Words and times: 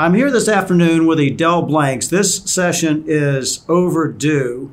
I'm 0.00 0.14
here 0.14 0.30
this 0.30 0.46
afternoon 0.46 1.08
with 1.08 1.18
Edel 1.18 1.62
Blanks. 1.62 2.06
This 2.06 2.36
session 2.44 3.02
is 3.08 3.64
overdue. 3.68 4.72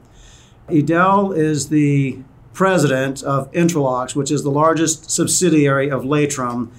Edel 0.69 1.31
is 1.31 1.69
the 1.69 2.19
president 2.53 3.23
of 3.23 3.51
Intralox, 3.51 4.15
which 4.15 4.29
is 4.29 4.43
the 4.43 4.51
largest 4.51 5.09
subsidiary 5.09 5.89
of 5.89 6.03
Laitram. 6.03 6.69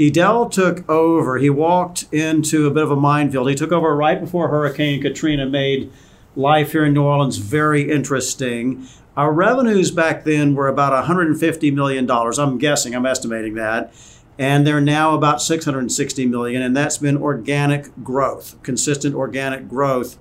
Edel 0.00 0.48
took 0.48 0.88
over. 0.88 1.36
He 1.36 1.50
walked 1.50 2.04
into 2.10 2.66
a 2.66 2.70
bit 2.70 2.82
of 2.82 2.90
a 2.90 2.96
minefield. 2.96 3.50
He 3.50 3.54
took 3.54 3.72
over 3.72 3.94
right 3.94 4.18
before 4.18 4.48
Hurricane 4.48 5.02
Katrina 5.02 5.44
made 5.44 5.92
life 6.34 6.72
here 6.72 6.86
in 6.86 6.94
New 6.94 7.02
Orleans 7.02 7.36
very 7.36 7.90
interesting. 7.90 8.88
Our 9.18 9.34
revenues 9.34 9.90
back 9.90 10.24
then 10.24 10.54
were 10.54 10.68
about 10.68 10.94
$150 11.04 11.74
million. 11.74 12.10
I'm 12.10 12.56
guessing, 12.56 12.94
I'm 12.94 13.04
estimating 13.04 13.52
that 13.56 13.92
and 14.38 14.66
they're 14.66 14.80
now 14.80 15.14
about 15.14 15.42
660 15.42 16.26
million 16.26 16.62
and 16.62 16.76
that's 16.76 16.98
been 16.98 17.16
organic 17.16 17.90
growth 18.02 18.56
consistent 18.62 19.14
organic 19.14 19.68
growth 19.68 20.18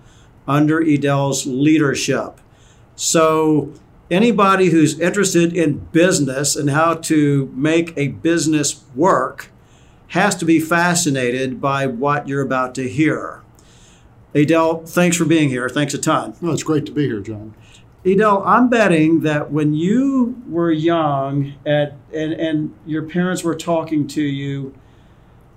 under 0.47 0.81
edel's 0.81 1.45
leadership. 1.45 2.39
So 2.95 3.73
anybody 4.09 4.69
who's 4.69 4.99
interested 4.99 5.55
in 5.55 5.79
business 5.91 6.55
and 6.55 6.69
how 6.69 6.95
to 6.95 7.51
make 7.55 7.93
a 7.97 8.09
business 8.09 8.83
work 8.95 9.49
has 10.09 10.35
to 10.35 10.45
be 10.45 10.59
fascinated 10.59 11.61
by 11.61 11.87
what 11.87 12.27
you're 12.27 12.41
about 12.41 12.75
to 12.75 12.89
hear. 12.89 13.41
Edel 14.35 14.85
thanks 14.85 15.15
for 15.15 15.25
being 15.25 15.49
here. 15.49 15.69
Thanks 15.69 15.93
a 15.93 15.97
ton. 15.97 16.35
Well 16.41 16.53
it's 16.53 16.63
great 16.63 16.85
to 16.85 16.91
be 16.91 17.05
here 17.05 17.21
john 17.21 17.53
Edel, 18.03 18.41
I'm 18.45 18.67
betting 18.67 19.21
that 19.21 19.51
when 19.51 19.73
you 19.73 20.41
were 20.49 20.71
young 20.71 21.53
at 21.65 21.93
and, 22.13 22.33
and 22.33 22.75
your 22.85 23.03
parents 23.03 23.43
were 23.43 23.55
talking 23.55 24.07
to 24.07 24.21
you, 24.21 24.73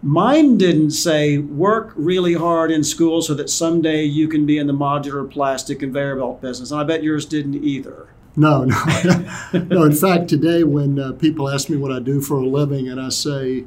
mine 0.02 0.58
didn't 0.58 0.90
say 0.90 1.38
work 1.38 1.92
really 1.96 2.34
hard 2.34 2.70
in 2.70 2.84
school 2.84 3.22
so 3.22 3.32
that 3.34 3.48
someday 3.48 4.04
you 4.04 4.28
can 4.28 4.44
be 4.44 4.58
in 4.58 4.66
the 4.66 4.74
modular 4.74 5.28
plastic 5.28 5.80
conveyor 5.80 6.16
belt 6.16 6.42
business. 6.42 6.70
And 6.70 6.80
I 6.80 6.84
bet 6.84 7.02
yours 7.02 7.24
didn't 7.24 7.64
either. 7.64 8.08
No, 8.36 8.64
no. 9.04 9.24
no, 9.52 9.82
in 9.84 9.94
fact, 9.94 10.28
today 10.28 10.64
when 10.64 10.98
uh, 10.98 11.12
people 11.12 11.48
ask 11.48 11.70
me 11.70 11.78
what 11.78 11.92
I 11.92 12.00
do 12.00 12.20
for 12.20 12.36
a 12.36 12.46
living 12.46 12.88
and 12.88 13.00
I 13.00 13.08
say, 13.08 13.64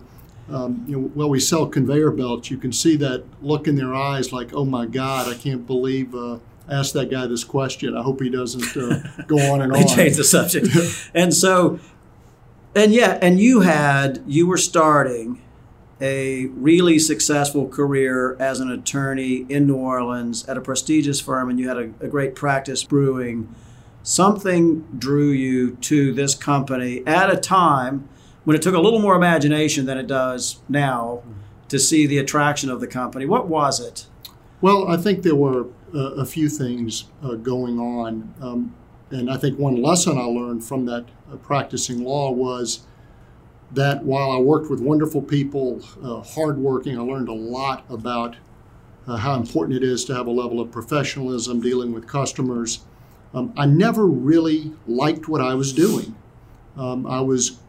um, 0.50 0.86
you 0.88 0.96
know, 0.96 1.12
well, 1.16 1.30
we 1.30 1.40
sell 1.40 1.66
conveyor 1.66 2.12
belts, 2.12 2.52
you 2.52 2.58
can 2.58 2.72
see 2.72 2.96
that 2.98 3.24
look 3.42 3.68
in 3.68 3.76
their 3.76 3.96
eyes 3.96 4.32
like, 4.32 4.54
oh 4.54 4.66
my 4.66 4.86
God, 4.86 5.28
I 5.28 5.34
can't 5.34 5.66
believe. 5.66 6.14
Uh, 6.14 6.38
ask 6.70 6.94
that 6.94 7.10
guy 7.10 7.28
this 7.28 7.44
question. 7.44 7.96
I 7.96 8.02
hope 8.02 8.22
he 8.22 8.30
doesn't 8.30 8.76
uh, 8.76 9.24
go 9.28 9.38
on 9.54 9.62
and 9.62 9.72
on. 9.72 9.88
Change 9.88 10.18
the 10.18 10.24
subject. 10.24 10.68
and 11.14 11.34
so, 11.34 11.80
and 12.76 12.94
yeah, 12.94 13.18
and 13.22 13.40
you 13.40 13.62
had 13.62 14.24
you 14.28 14.48
were 14.48 14.58
starting 14.58 15.42
a 16.00 16.46
really 16.48 17.00
successful 17.00 17.68
career 17.68 18.36
as 18.40 18.60
an 18.60 18.70
attorney 18.70 19.46
in 19.50 19.66
New 19.66 19.78
Orleans 19.78 20.48
at 20.48 20.58
a 20.58 20.62
prestigious 20.62 21.20
firm, 21.20 21.50
and 21.50 21.60
you 21.60 21.68
had 21.68 21.78
a, 21.78 21.94
a 22.00 22.08
great 22.08 22.36
practice 22.36 22.84
brewing. 22.84 23.54
Something 24.04 24.88
drew 24.98 25.32
you 25.32 25.76
to 25.78 26.14
this 26.14 26.36
company 26.36 27.06
at 27.06 27.30
a 27.30 27.38
time 27.38 28.08
when 28.46 28.56
it 28.56 28.62
took 28.62 28.76
a 28.76 28.80
little 28.80 29.00
more 29.00 29.16
imagination 29.16 29.86
than 29.86 29.98
it 29.98 30.08
does 30.08 30.62
now 30.70 31.24
to 31.68 31.78
see 31.78 32.06
the 32.06 32.18
attraction 32.18 32.70
of 32.70 32.80
the 32.80 32.88
company. 32.88 33.26
What 33.26 33.48
was 33.48 33.80
it? 33.80 34.06
Well, 34.62 34.88
I 34.88 34.98
think 34.98 35.24
there 35.24 35.36
were 35.36 35.68
a 35.94 36.26
few 36.26 36.50
things 36.50 37.06
uh, 37.24 37.36
going 37.36 37.80
on. 37.80 38.34
Um, 38.42 38.76
and 39.10 39.32
I 39.32 39.38
think 39.38 39.58
one 39.58 39.82
lesson 39.82 40.18
I 40.18 40.24
learned 40.24 40.64
from 40.64 40.86
that 40.86 41.06
uh, 41.32 41.38
practicing 41.38 42.04
law 42.04 42.32
was 42.32 42.86
that 43.72 44.04
while 44.04 44.32
I 44.32 44.38
worked 44.38 44.70
with 44.70 44.80
wonderful 44.80 45.22
people, 45.22 45.82
uh, 46.04 46.22
hardworking, 46.22 46.98
I 46.98 47.02
learned 47.02 47.30
a 47.30 47.34
lot 47.34 47.86
about 47.90 48.36
uh, 49.08 49.18
how 49.18 49.36
important 49.36 49.78
it 49.78 49.84
is 49.84 50.04
to 50.06 50.16
have 50.16 50.28
a 50.28 50.32
level 50.32 50.60
of 50.60 50.72
professionalism 50.72 51.62
dealing 51.62 51.94
with 51.94 52.08
customers. 52.08 52.80
Um, 53.34 53.54
I 53.58 53.66
never 53.66 54.06
really 54.06 54.74
liked 54.86 55.28
what 55.28 55.42
I 55.42 55.54
was 55.54 55.74
doing. 55.74 56.16
Um, 56.78 57.06
I 57.08 57.22
was 57.22 57.60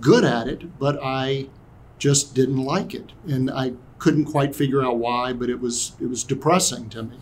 good 0.00 0.24
at 0.24 0.48
it, 0.48 0.78
but 0.78 0.98
I 1.02 1.48
just 1.98 2.34
didn't 2.34 2.62
like 2.62 2.94
it, 2.94 3.12
and 3.26 3.50
I 3.50 3.74
couldn't 3.98 4.24
quite 4.24 4.56
figure 4.56 4.82
out 4.82 4.98
why. 4.98 5.32
But 5.32 5.50
it 5.50 5.60
was 5.60 5.92
it 6.00 6.06
was 6.06 6.24
depressing 6.24 6.88
to 6.90 7.02
me. 7.02 7.18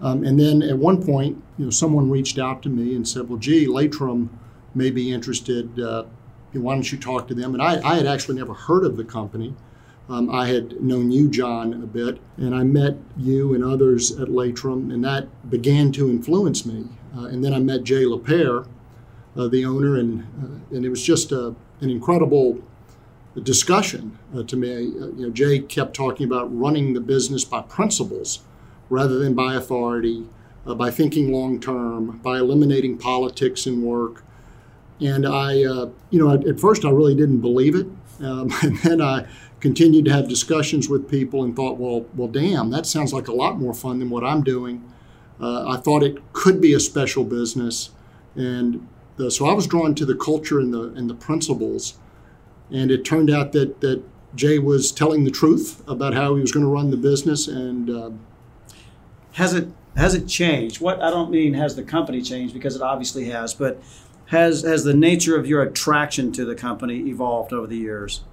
Um, 0.00 0.24
and 0.24 0.38
then 0.38 0.62
at 0.62 0.76
one 0.76 1.02
point, 1.02 1.42
you 1.58 1.64
know, 1.64 1.70
someone 1.70 2.10
reached 2.10 2.38
out 2.38 2.62
to 2.62 2.68
me 2.68 2.94
and 2.94 3.06
said, 3.06 3.28
"Well, 3.28 3.38
gee, 3.38 3.66
Laitram 3.66 4.28
may 4.74 4.90
be 4.90 5.10
interested. 5.12 5.78
Uh, 5.80 6.04
why 6.52 6.74
don't 6.74 6.90
you 6.90 6.98
talk 6.98 7.28
to 7.28 7.34
them?" 7.34 7.54
And 7.54 7.62
I, 7.62 7.80
I 7.82 7.96
had 7.96 8.06
actually 8.06 8.36
never 8.36 8.54
heard 8.54 8.84
of 8.84 8.96
the 8.96 9.04
company. 9.04 9.54
Um, 10.08 10.30
I 10.30 10.46
had 10.46 10.80
known 10.80 11.10
you, 11.10 11.28
John, 11.28 11.72
a 11.72 11.86
bit, 11.86 12.20
and 12.36 12.54
I 12.54 12.62
met 12.62 12.96
you 13.16 13.54
and 13.54 13.64
others 13.64 14.12
at 14.12 14.28
Laitram, 14.28 14.92
and 14.92 15.02
that 15.04 15.50
began 15.50 15.90
to 15.92 16.08
influence 16.08 16.64
me. 16.64 16.86
Uh, 17.16 17.24
and 17.24 17.44
then 17.44 17.52
I 17.52 17.58
met 17.58 17.82
Jay 17.82 18.04
Lapeyre, 18.04 18.66
uh, 19.36 19.48
the 19.48 19.64
owner, 19.64 19.96
and 19.96 20.22
uh, 20.42 20.76
and 20.76 20.84
it 20.84 20.90
was 20.90 21.02
just 21.02 21.32
a, 21.32 21.54
an 21.80 21.90
incredible 21.90 22.62
discussion 23.42 24.18
uh, 24.34 24.42
to 24.44 24.56
me. 24.56 24.72
Uh, 24.74 25.06
you 25.08 25.26
know, 25.26 25.30
Jay 25.30 25.58
kept 25.58 25.94
talking 25.94 26.26
about 26.26 26.56
running 26.56 26.94
the 26.94 27.00
business 27.00 27.44
by 27.44 27.62
principles 27.62 28.40
rather 28.88 29.18
than 29.18 29.34
by 29.34 29.54
authority, 29.54 30.26
uh, 30.66 30.74
by 30.74 30.90
thinking 30.90 31.32
long 31.32 31.60
term, 31.60 32.18
by 32.18 32.38
eliminating 32.38 32.98
politics 32.98 33.66
in 33.66 33.82
work. 33.82 34.24
And 35.00 35.26
I, 35.26 35.64
uh, 35.64 35.90
you 36.10 36.18
know, 36.18 36.32
at, 36.32 36.46
at, 36.46 36.60
first 36.60 36.84
I 36.84 36.90
really 36.90 37.14
didn't 37.14 37.40
believe 37.40 37.74
it. 37.74 37.86
Um, 38.20 38.50
and 38.62 38.78
then 38.78 39.00
I 39.00 39.26
continued 39.60 40.04
to 40.06 40.12
have 40.12 40.28
discussions 40.28 40.88
with 40.88 41.10
people 41.10 41.42
and 41.42 41.54
thought, 41.54 41.78
well, 41.78 42.06
well, 42.14 42.28
damn, 42.28 42.70
that 42.70 42.86
sounds 42.86 43.12
like 43.12 43.28
a 43.28 43.32
lot 43.32 43.58
more 43.58 43.74
fun 43.74 43.98
than 43.98 44.10
what 44.10 44.24
I'm 44.24 44.42
doing. 44.42 44.84
Uh, 45.40 45.68
I 45.68 45.76
thought 45.76 46.02
it 46.02 46.32
could 46.32 46.60
be 46.60 46.72
a 46.72 46.80
special 46.80 47.24
business, 47.24 47.90
and 48.34 48.86
the, 49.16 49.30
so 49.30 49.46
I 49.46 49.52
was 49.52 49.66
drawn 49.66 49.94
to 49.96 50.06
the 50.06 50.14
culture 50.14 50.58
and 50.58 50.72
the 50.72 50.84
and 50.96 51.10
the 51.10 51.14
principles. 51.14 51.98
And 52.70 52.90
it 52.90 53.04
turned 53.04 53.30
out 53.30 53.52
that 53.52 53.80
that 53.82 54.02
Jay 54.34 54.58
was 54.58 54.92
telling 54.92 55.24
the 55.24 55.30
truth 55.30 55.82
about 55.86 56.14
how 56.14 56.34
he 56.34 56.40
was 56.40 56.52
going 56.52 56.64
to 56.64 56.70
run 56.70 56.90
the 56.90 56.96
business, 56.96 57.48
and 57.48 57.90
uh, 57.90 58.10
has 59.36 59.52
it 59.52 59.68
has 59.96 60.14
it 60.14 60.26
changed? 60.26 60.80
What 60.80 61.02
I 61.02 61.10
don't 61.10 61.30
mean 61.30 61.54
has 61.54 61.76
the 61.76 61.82
company 61.82 62.22
changed 62.22 62.54
because 62.54 62.74
it 62.74 62.82
obviously 62.82 63.26
has, 63.26 63.52
but 63.52 63.82
has 64.26 64.62
has 64.62 64.82
the 64.82 64.94
nature 64.94 65.38
of 65.38 65.46
your 65.46 65.62
attraction 65.62 66.32
to 66.32 66.44
the 66.46 66.54
company 66.54 67.08
evolved 67.10 67.52
over 67.52 67.66
the 67.66 67.76
years? 67.76 68.24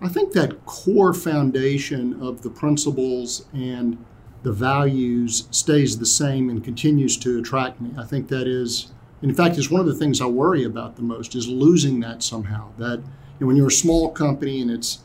I 0.00 0.08
think 0.08 0.32
that 0.32 0.64
core 0.64 1.12
foundation 1.12 2.22
of 2.22 2.42
the 2.42 2.48
principles 2.50 3.46
and 3.52 4.02
the 4.44 4.52
values 4.52 5.46
stays 5.50 5.98
the 5.98 6.06
same 6.06 6.48
and 6.48 6.64
continues 6.64 7.18
to 7.18 7.38
attract 7.38 7.80
me. 7.80 7.90
I 7.98 8.04
think 8.04 8.28
that 8.28 8.46
is, 8.46 8.92
in 9.20 9.34
fact, 9.34 9.58
is 9.58 9.70
one 9.70 9.80
of 9.80 9.86
the 9.86 9.94
things 9.94 10.20
I 10.20 10.26
worry 10.26 10.64
about 10.64 10.96
the 10.96 11.02
most 11.02 11.34
is 11.34 11.48
losing 11.48 12.00
that 12.00 12.22
somehow. 12.22 12.68
That 12.78 12.98
you 12.98 13.40
know, 13.40 13.46
when 13.48 13.56
you're 13.56 13.68
a 13.68 13.70
small 13.70 14.10
company 14.10 14.62
and 14.62 14.70
it's 14.70 15.00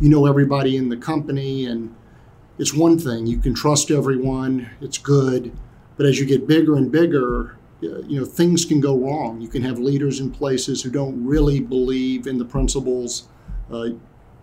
you 0.00 0.08
know 0.08 0.26
everybody 0.26 0.76
in 0.76 0.88
the 0.88 0.96
company 0.96 1.66
and 1.66 1.94
it's 2.58 2.74
one 2.74 2.98
thing. 2.98 3.26
You 3.26 3.38
can 3.38 3.54
trust 3.54 3.90
everyone. 3.90 4.70
It's 4.80 4.98
good. 4.98 5.56
But 5.96 6.06
as 6.06 6.18
you 6.18 6.26
get 6.26 6.46
bigger 6.46 6.76
and 6.76 6.92
bigger 6.92 7.58
you 7.80 8.18
know 8.18 8.24
things 8.24 8.64
can 8.64 8.80
go 8.80 8.96
wrong. 8.96 9.40
You 9.40 9.48
can 9.48 9.62
have 9.62 9.78
leaders 9.78 10.20
in 10.20 10.30
places 10.30 10.82
who 10.82 10.90
don't 10.90 11.24
really 11.24 11.60
believe 11.60 12.26
in 12.26 12.38
the 12.38 12.44
principles. 12.44 13.28
Uh, 13.70 13.90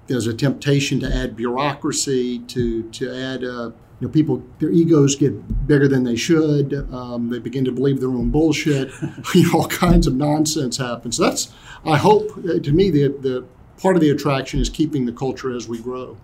there's 0.08 0.28
a 0.28 0.34
temptation 0.34 1.00
to 1.02 1.14
add 1.14 1.36
bureaucracy 1.36 2.40
to 2.40 2.90
to 2.92 3.14
add 3.14 3.44
uh, 3.44 3.72
you 4.00 4.08
know 4.08 4.10
people 4.10 4.44
their 4.60 4.72
egos 4.72 5.16
get 5.16 5.68
bigger 5.68 5.88
than 5.88 6.04
they 6.04 6.16
should. 6.16 6.74
Um, 6.94 7.30
they 7.30 7.40
begin 7.40 7.66
to 7.66 7.72
believe 7.72 8.00
their 8.00 8.10
own 8.10 8.30
bullshit. 8.30 8.92
You 9.34 9.52
know 9.52 9.60
all 9.60 9.68
kinds 9.68 10.08
of 10.08 10.16
nonsense 10.16 10.78
happens. 10.78 11.18
So 11.18 11.24
that's 11.24 11.52
i 11.84 11.98
hope 11.98 12.32
uh, 12.38 12.60
to 12.60 12.72
me 12.72 12.90
the, 12.90 13.10
the 13.10 13.46
part 13.82 13.96
of 13.96 14.02
the 14.02 14.10
attraction 14.10 14.60
is 14.60 14.70
keeping 14.70 15.06
the 15.06 15.12
culture 15.12 15.56
as 15.56 15.68
we 15.68 15.80
grow 15.80 16.18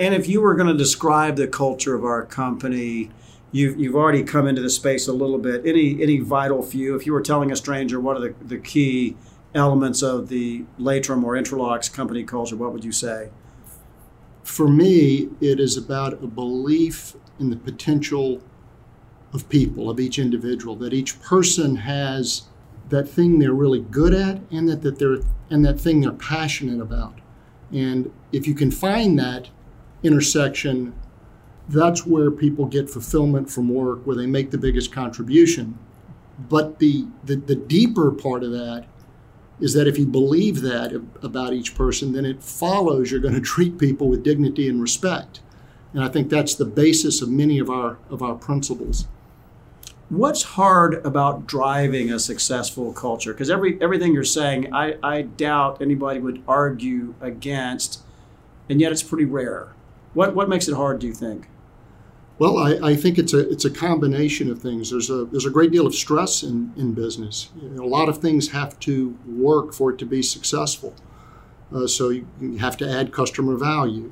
and 0.00 0.14
if 0.14 0.26
you 0.26 0.40
were 0.40 0.54
going 0.54 0.66
to 0.66 0.76
describe 0.76 1.36
the 1.36 1.46
culture 1.46 1.94
of 1.94 2.04
our 2.04 2.24
company, 2.24 3.10
you've, 3.52 3.78
you've 3.78 3.94
already 3.94 4.22
come 4.22 4.48
into 4.48 4.62
the 4.62 4.70
space 4.70 5.06
a 5.06 5.12
little 5.12 5.36
bit. 5.36 5.66
Any 5.66 6.02
any 6.02 6.18
vital 6.18 6.62
few? 6.62 6.96
If 6.96 7.04
you 7.04 7.12
were 7.12 7.20
telling 7.20 7.52
a 7.52 7.56
stranger 7.56 8.00
what 8.00 8.16
are 8.16 8.20
the, 8.20 8.34
the 8.40 8.58
key 8.58 9.14
elements 9.54 10.02
of 10.02 10.28
the 10.28 10.64
Laitram 10.78 11.22
or 11.22 11.34
Intralox 11.34 11.92
company 11.92 12.24
culture, 12.24 12.56
what 12.56 12.72
would 12.72 12.82
you 12.82 12.92
say? 12.92 13.28
For 14.42 14.66
me, 14.66 15.28
it 15.40 15.60
is 15.60 15.76
about 15.76 16.14
a 16.14 16.26
belief 16.26 17.14
in 17.38 17.50
the 17.50 17.56
potential 17.56 18.42
of 19.34 19.48
people, 19.50 19.90
of 19.90 20.00
each 20.00 20.18
individual, 20.18 20.76
that 20.76 20.94
each 20.94 21.20
person 21.20 21.76
has 21.76 22.44
that 22.88 23.06
thing 23.06 23.38
they're 23.38 23.52
really 23.52 23.80
good 23.80 24.14
at 24.14 24.40
and 24.50 24.66
that, 24.68 24.80
that 24.80 24.98
they're 24.98 25.18
and 25.50 25.62
that 25.64 25.78
thing 25.78 26.00
they're 26.00 26.12
passionate 26.12 26.80
about. 26.80 27.18
And 27.70 28.10
if 28.32 28.46
you 28.46 28.54
can 28.54 28.70
find 28.70 29.18
that 29.18 29.50
intersection, 30.02 30.94
that's 31.68 32.06
where 32.06 32.30
people 32.30 32.66
get 32.66 32.90
fulfillment 32.90 33.50
from 33.50 33.68
work, 33.68 34.06
where 34.06 34.16
they 34.16 34.26
make 34.26 34.50
the 34.50 34.58
biggest 34.58 34.92
contribution. 34.92 35.78
But 36.48 36.78
the, 36.78 37.06
the, 37.24 37.36
the 37.36 37.54
deeper 37.54 38.10
part 38.10 38.42
of 38.42 38.50
that 38.52 38.86
is 39.60 39.74
that 39.74 39.86
if 39.86 39.98
you 39.98 40.06
believe 40.06 40.62
that 40.62 40.92
about 41.22 41.52
each 41.52 41.74
person, 41.74 42.12
then 42.12 42.24
it 42.24 42.42
follows 42.42 43.10
you're 43.10 43.20
going 43.20 43.34
to 43.34 43.40
treat 43.40 43.78
people 43.78 44.08
with 44.08 44.22
dignity 44.22 44.68
and 44.68 44.80
respect. 44.80 45.40
And 45.92 46.02
I 46.02 46.08
think 46.08 46.30
that's 46.30 46.54
the 46.54 46.64
basis 46.64 47.20
of 47.20 47.28
many 47.28 47.58
of 47.58 47.68
our 47.68 47.98
of 48.08 48.22
our 48.22 48.34
principles. 48.34 49.06
What's 50.08 50.42
hard 50.42 51.04
about 51.04 51.46
driving 51.46 52.12
a 52.12 52.18
successful 52.18 52.92
culture? 52.92 53.32
Because 53.32 53.50
every 53.50 53.80
everything 53.82 54.14
you're 54.14 54.24
saying, 54.24 54.72
I, 54.72 54.96
I 55.02 55.22
doubt 55.22 55.82
anybody 55.82 56.20
would 56.20 56.42
argue 56.48 57.14
against, 57.20 58.00
and 58.68 58.80
yet 58.80 58.92
it's 58.92 59.02
pretty 59.02 59.24
rare. 59.24 59.72
What 60.14 60.34
what 60.34 60.48
makes 60.48 60.68
it 60.68 60.74
hard? 60.74 61.00
Do 61.00 61.06
you 61.06 61.14
think? 61.14 61.48
Well, 62.38 62.56
I, 62.56 62.90
I 62.92 62.96
think 62.96 63.18
it's 63.18 63.34
a 63.34 63.50
it's 63.50 63.64
a 63.64 63.70
combination 63.70 64.50
of 64.50 64.60
things. 64.60 64.90
There's 64.90 65.10
a 65.10 65.26
there's 65.26 65.46
a 65.46 65.50
great 65.50 65.70
deal 65.70 65.86
of 65.86 65.94
stress 65.94 66.42
in 66.42 66.72
in 66.76 66.94
business. 66.94 67.50
You 67.60 67.68
know, 67.68 67.84
a 67.84 67.86
lot 67.86 68.08
of 68.08 68.18
things 68.18 68.48
have 68.48 68.78
to 68.80 69.18
work 69.26 69.74
for 69.74 69.90
it 69.90 69.98
to 69.98 70.06
be 70.06 70.22
successful. 70.22 70.94
Uh, 71.72 71.86
so 71.86 72.08
you, 72.08 72.26
you, 72.40 72.58
have 72.58 72.76
to 72.78 72.90
add 72.90 73.12
customer 73.12 73.56
value. 73.56 74.10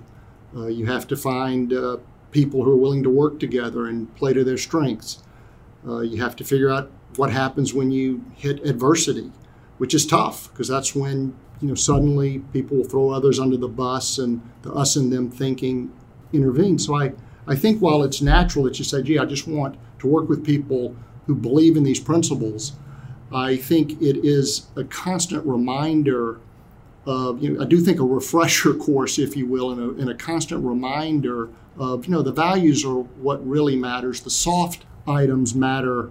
Uh, 0.55 0.67
you 0.67 0.87
have 0.87 1.09
to 1.09 1.17
find 1.17 1.73
uh, 1.73 1.97
people 2.31 2.63
who 2.63 2.71
are 2.73 2.77
willing 2.77 3.03
to 3.03 3.11
work 3.11 3.41
together 3.41 3.87
and 3.87 4.15
play 4.15 4.33
to 4.33 4.45
their 4.45 4.59
strengths. 4.59 5.23
Uh, 5.87 6.01
you 6.01 6.23
have 6.23 6.37
to 6.37 6.45
figure 6.45 6.71
out 6.71 6.91
what 7.17 7.33
happens 7.33 7.75
when 7.75 7.91
you 7.91 8.25
hit 8.37 8.65
adversity, 8.65 9.33
which 9.79 9.95
is 9.95 10.07
tough 10.07 10.51
because 10.51 10.69
that's 10.69 10.95
when 10.95 11.35
you 11.61 11.69
know 11.69 11.75
suddenly 11.75 12.41
people 12.53 12.77
will 12.77 12.85
throw 12.85 13.11
others 13.11 13.41
under 13.41 13.57
the 13.57 13.69
bus 13.69 14.19
and 14.19 14.43
the 14.63 14.73
us 14.73 14.97
and 14.97 15.13
them 15.13 15.31
thinking 15.31 15.91
intervene. 16.33 16.79
So 16.79 16.95
I, 16.95 17.13
I 17.47 17.57
think 17.57 17.81
while 17.81 18.03
it's 18.03 18.21
natural 18.21 18.65
that 18.67 18.79
you 18.79 18.85
say, 18.85 19.03
gee, 19.03 19.19
I 19.19 19.25
just 19.25 19.49
want 19.49 19.79
to 20.01 20.07
work 20.07 20.29
with 20.29 20.45
people 20.45 20.95
who 21.27 21.35
believe 21.35 21.77
in 21.77 21.83
these 21.83 22.01
principles, 22.01 22.73
I 23.33 23.57
think 23.57 24.01
it 24.03 24.25
is 24.25 24.67
a 24.77 24.85
constant 24.85 25.45
reminder 25.47 26.41
of, 27.07 27.43
you 27.43 27.51
know, 27.51 27.63
I 27.63 27.67
do 27.67 27.81
think 27.81 28.01
a 28.01 28.05
refresher 28.05 28.75
course, 28.87 29.19
if 29.19 29.37
you 29.37 29.47
will, 29.47 29.71
and 29.71 29.81
a, 29.81 30.01
and 30.01 30.11
a 30.11 30.15
constant 30.15 30.65
reminder 30.65 31.49
of, 31.79 32.07
you 32.07 32.13
know, 32.13 32.23
the 32.23 32.33
values 32.33 32.85
are 32.85 32.99
what 32.99 33.47
really 33.47 33.77
matters. 33.77 34.21
The 34.21 34.31
soft 34.31 34.85
items 35.07 35.55
matter 35.55 36.11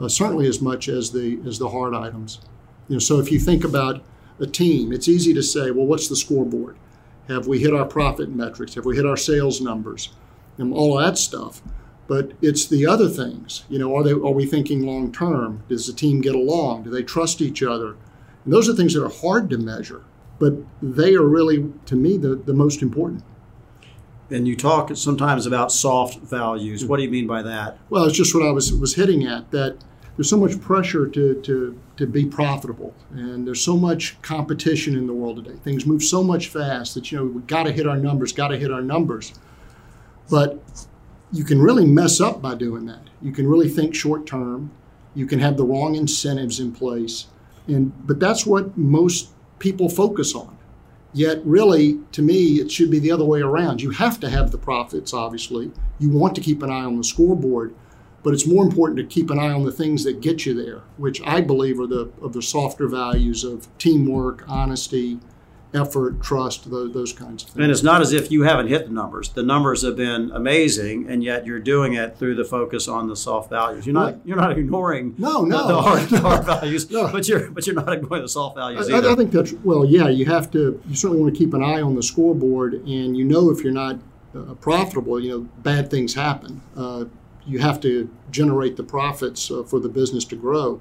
uh, 0.00 0.08
certainly 0.08 0.46
as 0.46 0.60
much 0.60 0.88
as 0.88 1.10
the 1.10 1.40
as 1.46 1.58
the 1.58 1.68
hard 1.68 1.94
items. 1.94 2.40
You 2.88 2.96
know, 2.96 2.98
so 2.98 3.18
if 3.18 3.30
you 3.30 3.38
think 3.38 3.64
about 3.64 4.02
a 4.40 4.46
team, 4.46 4.92
it's 4.92 5.08
easy 5.08 5.34
to 5.34 5.42
say, 5.42 5.70
well, 5.70 5.86
what's 5.86 6.08
the 6.08 6.16
scoreboard? 6.16 6.76
Have 7.28 7.46
we 7.46 7.58
hit 7.58 7.74
our 7.74 7.84
profit 7.84 8.30
metrics? 8.30 8.74
Have 8.74 8.84
we 8.84 8.96
hit 8.96 9.06
our 9.06 9.16
sales 9.16 9.60
numbers? 9.60 10.10
And 10.56 10.72
all 10.72 10.96
that 10.96 11.18
stuff. 11.18 11.60
But 12.06 12.32
it's 12.40 12.66
the 12.66 12.86
other 12.86 13.08
things. 13.08 13.64
You 13.68 13.78
know, 13.78 13.94
are 13.94 14.02
they 14.02 14.12
are 14.12 14.30
we 14.30 14.46
thinking 14.46 14.82
long 14.82 15.12
term? 15.12 15.62
Does 15.68 15.86
the 15.86 15.92
team 15.92 16.20
get 16.20 16.34
along? 16.34 16.84
Do 16.84 16.90
they 16.90 17.02
trust 17.02 17.42
each 17.42 17.62
other? 17.62 17.96
And 18.44 18.52
those 18.52 18.68
are 18.68 18.74
things 18.74 18.94
that 18.94 19.04
are 19.04 19.10
hard 19.10 19.50
to 19.50 19.58
measure, 19.58 20.04
but 20.38 20.54
they 20.80 21.14
are 21.14 21.26
really, 21.26 21.70
to 21.84 21.96
me, 21.96 22.16
the, 22.16 22.34
the 22.34 22.54
most 22.54 22.80
important 22.80 23.22
and 24.30 24.46
you 24.46 24.56
talk 24.56 24.94
sometimes 24.96 25.46
about 25.46 25.72
soft 25.72 26.18
values. 26.20 26.84
What 26.84 26.98
do 26.98 27.02
you 27.02 27.10
mean 27.10 27.26
by 27.26 27.42
that? 27.42 27.78
Well, 27.88 28.04
it's 28.04 28.16
just 28.16 28.34
what 28.34 28.46
I 28.46 28.50
was 28.50 28.72
was 28.72 28.94
hitting 28.94 29.24
at 29.24 29.50
that 29.52 29.78
there's 30.18 30.28
so 30.28 30.36
much 30.36 30.60
pressure 30.60 31.06
to, 31.06 31.40
to, 31.42 31.80
to 31.96 32.04
be 32.04 32.26
profitable 32.26 32.92
and 33.12 33.46
there's 33.46 33.62
so 33.62 33.76
much 33.76 34.20
competition 34.20 34.98
in 34.98 35.06
the 35.06 35.12
world 35.12 35.36
today. 35.36 35.56
Things 35.62 35.86
move 35.86 36.02
so 36.02 36.24
much 36.24 36.48
fast 36.48 36.94
that 36.94 37.12
you 37.12 37.18
know 37.18 37.24
we 37.24 37.40
got 37.42 37.62
to 37.62 37.72
hit 37.72 37.86
our 37.86 37.96
numbers 37.96 38.32
got 38.32 38.48
to 38.48 38.58
hit 38.58 38.72
our 38.72 38.82
numbers. 38.82 39.32
But 40.28 40.60
you 41.30 41.44
can 41.44 41.62
really 41.62 41.86
mess 41.86 42.20
up 42.20 42.42
by 42.42 42.56
doing 42.56 42.86
that. 42.86 43.02
You 43.22 43.30
can 43.30 43.46
really 43.46 43.68
think 43.68 43.94
short 43.94 44.26
term. 44.26 44.72
You 45.14 45.24
can 45.24 45.38
have 45.38 45.56
the 45.56 45.64
wrong 45.64 45.94
incentives 45.94 46.58
in 46.58 46.72
place. 46.72 47.28
And 47.68 47.92
but 48.04 48.18
that's 48.18 48.44
what 48.44 48.76
most 48.76 49.30
people 49.60 49.88
focus 49.88 50.34
on. 50.34 50.58
Yet, 51.12 51.40
really, 51.44 52.00
to 52.12 52.22
me, 52.22 52.60
it 52.60 52.72
should 52.72 52.90
be 52.90 52.98
the 52.98 53.12
other 53.12 53.24
way 53.24 53.40
around. 53.40 53.82
You 53.82 53.90
have 53.90 54.18
to 54.20 54.28
have 54.28 54.50
the 54.50 54.58
profits, 54.58 55.14
obviously. 55.14 55.70
You 56.00 56.10
want 56.10 56.34
to 56.34 56.40
keep 56.40 56.62
an 56.62 56.70
eye 56.70 56.84
on 56.84 56.98
the 56.98 57.04
scoreboard, 57.04 57.72
but 58.22 58.34
it's 58.34 58.46
more 58.46 58.64
important 58.64 58.98
to 58.98 59.04
keep 59.04 59.30
an 59.30 59.38
eye 59.38 59.52
on 59.52 59.64
the 59.64 59.72
things 59.72 60.04
that 60.04 60.20
get 60.20 60.44
you 60.44 60.54
there, 60.54 60.82
which 60.96 61.20
I 61.24 61.40
believe 61.40 61.78
are 61.80 61.86
the 61.86 62.10
of 62.20 62.32
the 62.32 62.42
softer 62.42 62.88
values 62.88 63.44
of 63.44 63.66
teamwork, 63.78 64.44
honesty, 64.48 65.18
effort, 65.74 66.22
trust, 66.22 66.70
those, 66.70 66.92
those 66.92 67.12
kinds 67.12 67.42
of 67.42 67.50
things. 67.50 67.62
And 67.62 67.70
it's 67.70 67.82
not 67.82 68.00
as 68.00 68.12
if 68.12 68.30
you 68.30 68.42
haven't 68.42 68.68
hit 68.68 68.86
the 68.86 68.92
numbers. 68.92 69.30
The 69.30 69.42
numbers 69.42 69.82
have 69.82 69.96
been 69.96 70.30
amazing, 70.32 71.08
and 71.08 71.22
yet 71.22 71.46
you're 71.46 71.60
doing 71.60 71.94
it 71.94 72.16
through 72.18 72.36
the 72.36 72.44
focus 72.44 72.88
on 72.88 73.06
the 73.08 73.16
soft 73.16 73.50
values. 73.50 73.86
You're 73.86 73.94
not 73.94 74.16
you're 74.24 74.36
not 74.36 74.56
ignoring 74.56 75.14
no 75.18 75.42
no 75.42 75.66
the, 75.66 75.74
the 75.74 75.82
hard, 75.82 76.08
hard 76.22 76.44
values, 76.44 76.90
no. 76.90 77.10
but 77.12 77.28
you're 77.28 77.50
but 77.50 77.66
you're 77.66 77.76
not 77.76 77.92
ignoring 77.92 78.22
the 78.22 78.28
soft 78.28 78.56
values 78.56 78.90
I, 78.90 78.98
I, 78.98 79.14
think 79.14 79.30
that's 79.30 79.52
well, 79.64 79.84
yeah. 79.84 80.08
You 80.08 80.26
have 80.26 80.50
to. 80.52 80.80
You 80.88 80.94
certainly 80.94 81.22
want 81.22 81.34
to 81.34 81.38
keep 81.38 81.54
an 81.54 81.62
eye 81.62 81.82
on 81.82 81.94
the 81.94 82.02
scoreboard, 82.02 82.74
and 82.74 83.16
you 83.16 83.24
know 83.24 83.50
if 83.50 83.62
you're 83.62 83.72
not 83.72 83.98
uh, 84.34 84.54
profitable, 84.54 85.20
you 85.20 85.30
know 85.30 85.40
bad 85.62 85.90
things 85.90 86.14
happen. 86.14 86.60
Uh, 86.76 87.04
you 87.48 87.58
have 87.58 87.80
to 87.80 88.10
generate 88.30 88.76
the 88.76 88.82
profits 88.82 89.50
uh, 89.50 89.62
for 89.64 89.80
the 89.80 89.88
business 89.88 90.24
to 90.26 90.36
grow. 90.36 90.80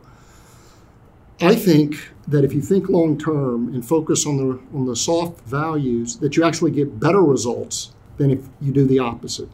I 1.40 1.56
think 1.56 2.12
that 2.28 2.44
if 2.44 2.52
you 2.54 2.62
think 2.62 2.90
long 2.90 3.18
term 3.18 3.74
and 3.74 3.86
focus 3.86 4.26
on 4.26 4.38
the 4.38 4.60
on 4.74 4.86
the 4.86 4.96
soft 4.96 5.42
values, 5.42 6.18
that 6.18 6.36
you 6.36 6.44
actually 6.44 6.72
get 6.72 7.00
better 7.00 7.22
results 7.22 7.94
than 8.18 8.32
if 8.32 8.40
you 8.60 8.72
do 8.72 8.86
the 8.86 9.00
opposite. 9.00 9.50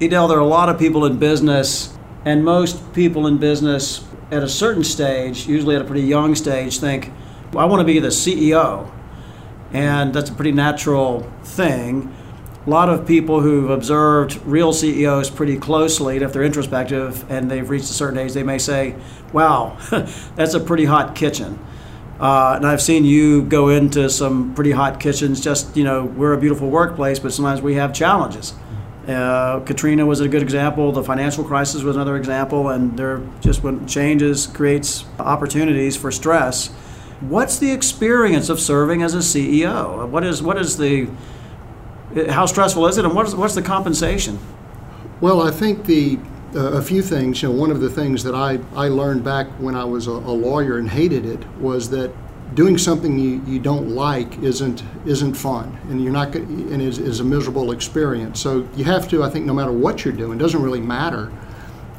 Edel, 0.00 0.28
there 0.28 0.38
are 0.38 0.42
a 0.42 0.46
lot 0.46 0.68
of 0.68 0.78
people 0.78 1.04
in 1.06 1.18
business, 1.18 1.98
and 2.24 2.44
most 2.44 2.92
people 2.92 3.26
in 3.26 3.38
business 3.38 4.04
at 4.30 4.42
a 4.42 4.48
certain 4.48 4.84
stage, 4.84 5.46
usually 5.46 5.74
at 5.74 5.82
a 5.82 5.84
pretty 5.84 6.06
young 6.06 6.34
stage, 6.34 6.78
think, 6.78 7.10
well, 7.52 7.64
I 7.64 7.68
want 7.68 7.80
to 7.80 7.84
be 7.84 7.98
the 7.98 8.08
CEO. 8.08 8.90
And 9.72 10.14
that's 10.14 10.30
a 10.30 10.34
pretty 10.34 10.52
natural 10.52 11.20
thing 11.42 12.14
a 12.66 12.70
lot 12.70 12.90
of 12.90 13.06
people 13.06 13.40
who've 13.40 13.70
observed 13.70 14.40
real 14.44 14.72
CEOs 14.72 15.30
pretty 15.30 15.56
closely, 15.56 16.16
and 16.16 16.24
if 16.24 16.32
they're 16.32 16.42
introspective 16.42 17.24
and 17.30 17.50
they've 17.50 17.68
reached 17.68 17.84
a 17.84 17.94
certain 17.94 18.18
age, 18.18 18.32
they 18.32 18.42
may 18.42 18.58
say, 18.58 18.94
wow, 19.32 19.78
that's 20.36 20.52
a 20.54 20.60
pretty 20.60 20.84
hot 20.84 21.14
kitchen. 21.14 21.58
Uh, 22.20 22.54
and 22.56 22.66
I've 22.66 22.82
seen 22.82 23.06
you 23.06 23.42
go 23.42 23.70
into 23.70 24.10
some 24.10 24.54
pretty 24.54 24.72
hot 24.72 25.00
kitchens. 25.00 25.40
Just, 25.40 25.74
you 25.74 25.84
know, 25.84 26.04
we're 26.04 26.34
a 26.34 26.38
beautiful 26.38 26.68
workplace, 26.68 27.18
but 27.18 27.32
sometimes 27.32 27.62
we 27.62 27.76
have 27.76 27.94
challenges. 27.94 28.52
Uh, 29.08 29.60
Katrina 29.60 30.04
was 30.04 30.20
a 30.20 30.28
good 30.28 30.42
example. 30.42 30.92
The 30.92 31.02
financial 31.02 31.44
crisis 31.44 31.82
was 31.82 31.96
another 31.96 32.16
example. 32.16 32.68
And 32.68 32.94
there 32.98 33.22
just 33.40 33.62
when 33.62 33.86
changes 33.86 34.46
creates 34.46 35.06
opportunities 35.18 35.96
for 35.96 36.12
stress. 36.12 36.68
What's 37.20 37.58
the 37.58 37.72
experience 37.72 38.50
of 38.50 38.60
serving 38.60 39.02
as 39.02 39.14
a 39.14 39.18
CEO? 39.18 40.06
What 40.06 40.22
is 40.22 40.42
what 40.42 40.58
is 40.58 40.76
the 40.76 41.08
how 42.28 42.46
stressful 42.46 42.86
is 42.86 42.98
it, 42.98 43.04
and 43.04 43.14
what's 43.14 43.34
what's 43.34 43.54
the 43.54 43.62
compensation? 43.62 44.38
Well, 45.20 45.42
I 45.42 45.50
think 45.50 45.84
the 45.84 46.18
uh, 46.54 46.72
a 46.72 46.82
few 46.82 47.02
things. 47.02 47.42
You 47.42 47.48
know, 47.48 47.54
one 47.54 47.70
of 47.70 47.80
the 47.80 47.90
things 47.90 48.24
that 48.24 48.34
I, 48.34 48.58
I 48.74 48.88
learned 48.88 49.22
back 49.22 49.46
when 49.58 49.74
I 49.74 49.84
was 49.84 50.06
a, 50.06 50.12
a 50.12 50.34
lawyer 50.34 50.78
and 50.78 50.88
hated 50.88 51.24
it 51.24 51.46
was 51.58 51.90
that 51.90 52.10
doing 52.54 52.76
something 52.78 53.18
you, 53.18 53.40
you 53.46 53.60
don't 53.60 53.90
like 53.90 54.38
isn't 54.42 54.82
isn't 55.06 55.34
fun, 55.34 55.78
and 55.88 56.02
you're 56.02 56.12
not 56.12 56.34
and 56.34 56.82
is, 56.82 56.98
is 56.98 57.20
a 57.20 57.24
miserable 57.24 57.70
experience. 57.70 58.40
So 58.40 58.68
you 58.74 58.84
have 58.84 59.08
to, 59.10 59.22
I 59.22 59.30
think, 59.30 59.46
no 59.46 59.54
matter 59.54 59.72
what 59.72 60.04
you're 60.04 60.14
doing, 60.14 60.38
it 60.38 60.42
doesn't 60.42 60.62
really 60.62 60.80
matter. 60.80 61.32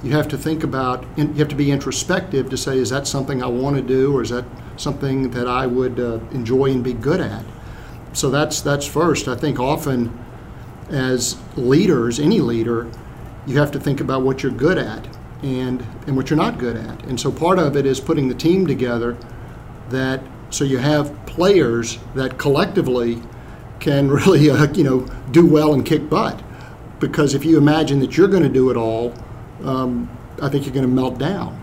You 0.03 0.11
have 0.13 0.27
to 0.29 0.37
think 0.37 0.63
about, 0.63 1.05
you 1.15 1.27
have 1.35 1.47
to 1.49 1.55
be 1.55 1.71
introspective 1.71 2.49
to 2.49 2.57
say, 2.57 2.79
is 2.79 2.89
that 2.89 3.05
something 3.05 3.43
I 3.43 3.45
want 3.45 3.75
to 3.75 3.83
do, 3.83 4.17
or 4.17 4.23
is 4.23 4.31
that 4.31 4.45
something 4.75 5.29
that 5.29 5.47
I 5.47 5.67
would 5.67 5.99
uh, 5.99 6.19
enjoy 6.31 6.71
and 6.71 6.83
be 6.83 6.93
good 6.93 7.21
at? 7.21 7.45
So 8.13 8.29
that's 8.29 8.61
that's 8.61 8.85
first. 8.85 9.27
I 9.27 9.35
think 9.35 9.59
often 9.59 10.17
as 10.89 11.37
leaders, 11.55 12.19
any 12.19 12.39
leader, 12.41 12.89
you 13.45 13.57
have 13.57 13.71
to 13.71 13.79
think 13.79 14.01
about 14.01 14.21
what 14.21 14.43
you're 14.43 14.51
good 14.51 14.77
at 14.77 15.07
and 15.41 15.85
and 16.07 16.15
what 16.15 16.29
you're 16.29 16.37
not 16.37 16.57
good 16.57 16.77
at. 16.77 17.03
And 17.05 17.19
so 17.19 17.31
part 17.31 17.59
of 17.59 17.75
it 17.75 17.85
is 17.85 17.99
putting 17.99 18.27
the 18.27 18.35
team 18.35 18.67
together 18.67 19.17
that 19.89 20.21
so 20.49 20.63
you 20.63 20.77
have 20.77 21.25
players 21.25 21.97
that 22.15 22.37
collectively 22.37 23.21
can 23.79 24.09
really 24.11 24.49
uh, 24.49 24.71
you 24.73 24.83
know 24.83 25.01
do 25.31 25.45
well 25.45 25.73
and 25.73 25.85
kick 25.85 26.09
butt. 26.09 26.41
Because 26.99 27.33
if 27.33 27.43
you 27.43 27.57
imagine 27.57 27.99
that 28.01 28.15
you're 28.15 28.27
going 28.27 28.43
to 28.43 28.49
do 28.49 28.69
it 28.69 28.77
all, 28.77 29.11
um, 29.63 30.07
I 30.39 30.49
think 30.49 30.65
you're 30.65 30.73
going 30.73 30.85
to 30.85 30.91
melt 30.91 31.17
down. 31.17 31.59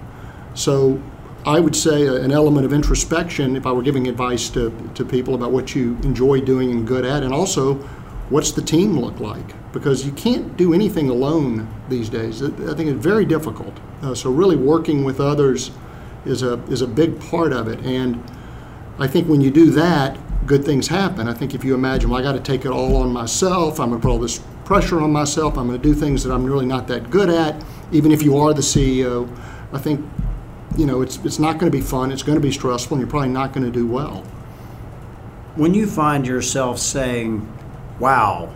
So 0.55 1.01
I 1.49 1.61
would 1.61 1.75
say 1.75 2.07
an 2.07 2.31
element 2.31 2.67
of 2.67 2.75
introspection 2.75 3.57
if 3.57 3.67
I 3.67 3.73
were 3.73 3.81
giving 3.81 4.07
advice 4.07 4.51
to, 4.51 4.71
to 4.95 5.03
people 5.03 5.35
about 5.35 5.51
what 5.51 5.75
you 5.75 5.97
enjoy 6.03 6.43
doing 6.43 6.71
and 6.71 6.87
good 6.87 7.07
at, 7.07 7.23
and 7.23 7.33
also 7.33 7.77
what's 8.29 8.53
the 8.53 8.61
team 8.61 8.99
look 8.99 9.19
like? 9.19 9.73
Because 9.73 10.05
you 10.05 10.13
can't 10.13 10.59
do 10.59 10.75
anything 10.75 11.09
alone 11.09 11.67
these 11.89 12.11
days. 12.11 12.43
I 12.43 12.51
think 12.75 12.91
it's 12.91 13.03
very 13.03 13.25
difficult. 13.25 13.75
Uh, 14.03 14.15
so 14.15 14.31
really 14.31 14.57
working 14.57 15.05
with 15.05 15.21
others 15.21 15.71
is 16.27 16.43
a 16.43 16.63
is 16.65 16.83
a 16.83 16.87
big 16.87 17.19
part 17.19 17.55
of 17.55 17.67
it. 17.67 17.81
And 17.81 18.23
I 18.99 19.07
think 19.07 19.27
when 19.27 19.41
you 19.41 19.51
do 19.51 19.71
that, 19.71 20.19
good 20.47 20.67
things 20.67 20.89
happen. 20.89 21.29
I 21.29 21.33
think 21.33 21.55
if 21.55 21.65
you 21.65 21.75
imagine, 21.75 22.11
well, 22.11 22.21
I 22.21 22.23
got 22.23 22.33
to 22.33 22.41
take 22.41 22.67
it 22.67 22.73
all 22.73 22.95
on 22.97 23.11
myself. 23.11 23.81
I'm 23.81 23.89
going 23.89 24.03
to 24.03 24.07
put 24.07 24.13
all 24.13 24.19
this 24.19 24.43
pressure 24.67 25.01
on 25.01 25.13
myself. 25.13 25.57
I'm 25.57 25.69
going 25.69 25.81
to 25.81 25.89
do 25.89 25.95
things 25.95 26.23
that 26.25 26.31
I'm 26.31 26.45
really 26.45 26.67
not 26.67 26.89
that 26.89 27.09
good 27.09 27.31
at. 27.31 27.65
Even 27.91 28.13
if 28.13 28.23
you 28.23 28.37
are 28.37 28.53
the 28.53 28.61
CEO, 28.61 29.35
I 29.73 29.79
think 29.79 30.05
you 30.79 30.87
know, 30.87 31.03
it's, 31.03 31.19
it's 31.25 31.41
not 31.41 31.59
going 31.59 31.71
to 31.71 31.77
be 31.77 31.83
fun, 31.83 32.13
it's 32.13 32.23
going 32.23 32.39
to 32.39 32.43
be 32.43 32.53
stressful, 32.53 32.95
and 32.95 33.01
you're 33.01 33.11
probably 33.11 33.31
not 33.31 33.53
going 33.53 33.67
to 33.67 33.73
do 33.73 33.85
well. 33.85 34.23
When 35.57 35.75
you 35.75 35.89
find 35.89 36.25
yourself 36.25 36.79
saying, 36.79 37.53
wow, 37.99 38.55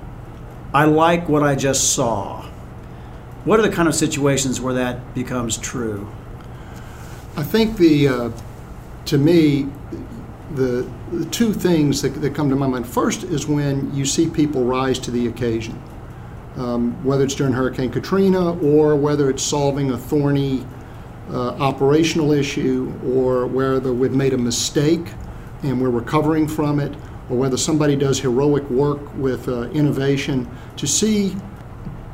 I 0.73 0.85
like 0.85 1.29
what 1.29 1.43
I 1.43 1.57
just 1.57 1.95
saw. 1.95 2.43
What 3.45 3.59
are 3.59 3.63
the 3.63 3.75
kind 3.75 3.89
of 3.89 3.97
situations 3.97 4.61
where 4.61 4.75
that 4.75 5.15
becomes 5.15 5.59
true? 5.59 6.13
I 7.37 7.43
think 7.43 7.77
the, 7.77 8.07
uh, 8.07 8.31
to 9.07 9.19
me, 9.19 9.67
the, 10.55 10.89
the 11.11 11.25
two 11.27 11.53
things 11.53 12.03
that, 12.03 12.11
that 12.21 12.37
come 12.37 12.49
to 12.51 12.57
my 12.57 12.69
mind. 12.69 12.87
First 12.87 13.25
is 13.25 13.49
when 13.49 13.93
you 13.93 14.05
see 14.05 14.31
people 14.31 14.63
rise 14.65 15.01
to 15.01 15.11
the 15.11 15.27
occasion, 15.27 15.83
um, 16.57 17.03
whether 17.05 17.25
it's 17.25 17.35
during 17.35 17.53
Hurricane 17.53 17.91
Katrina 17.91 18.57
or 18.61 18.95
whether 18.95 19.29
it's 19.29 19.43
solving 19.43 19.91
a 19.91 19.99
thorny 19.99 20.65
uh, 21.31 21.51
operational 21.59 22.33
issue 22.33 22.93
or 23.07 23.47
whether 23.47 23.93
we've 23.93 24.13
made 24.13 24.33
a 24.33 24.39
mistake 24.39 25.07
and 25.63 25.81
we're 25.81 25.91
recovering 25.91 26.49
from 26.49 26.81
it 26.81 26.93
or 27.31 27.37
whether 27.37 27.57
somebody 27.57 27.97
does 27.97 28.19
heroic 28.19 28.69
work 28.71 29.01
with 29.15 29.49
uh, 29.49 29.63
innovation. 29.71 30.49
To 30.77 30.87
see 30.87 31.35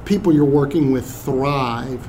people 0.05 0.33
you're 0.33 0.45
working 0.45 0.91
with 0.91 1.09
thrive 1.09 2.07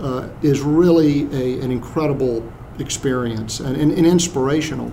uh, 0.00 0.28
is 0.42 0.60
really 0.60 1.24
a, 1.32 1.62
an 1.62 1.70
incredible 1.70 2.50
experience 2.78 3.60
and, 3.60 3.76
and, 3.76 3.92
and, 3.92 4.06
inspirational. 4.06 4.90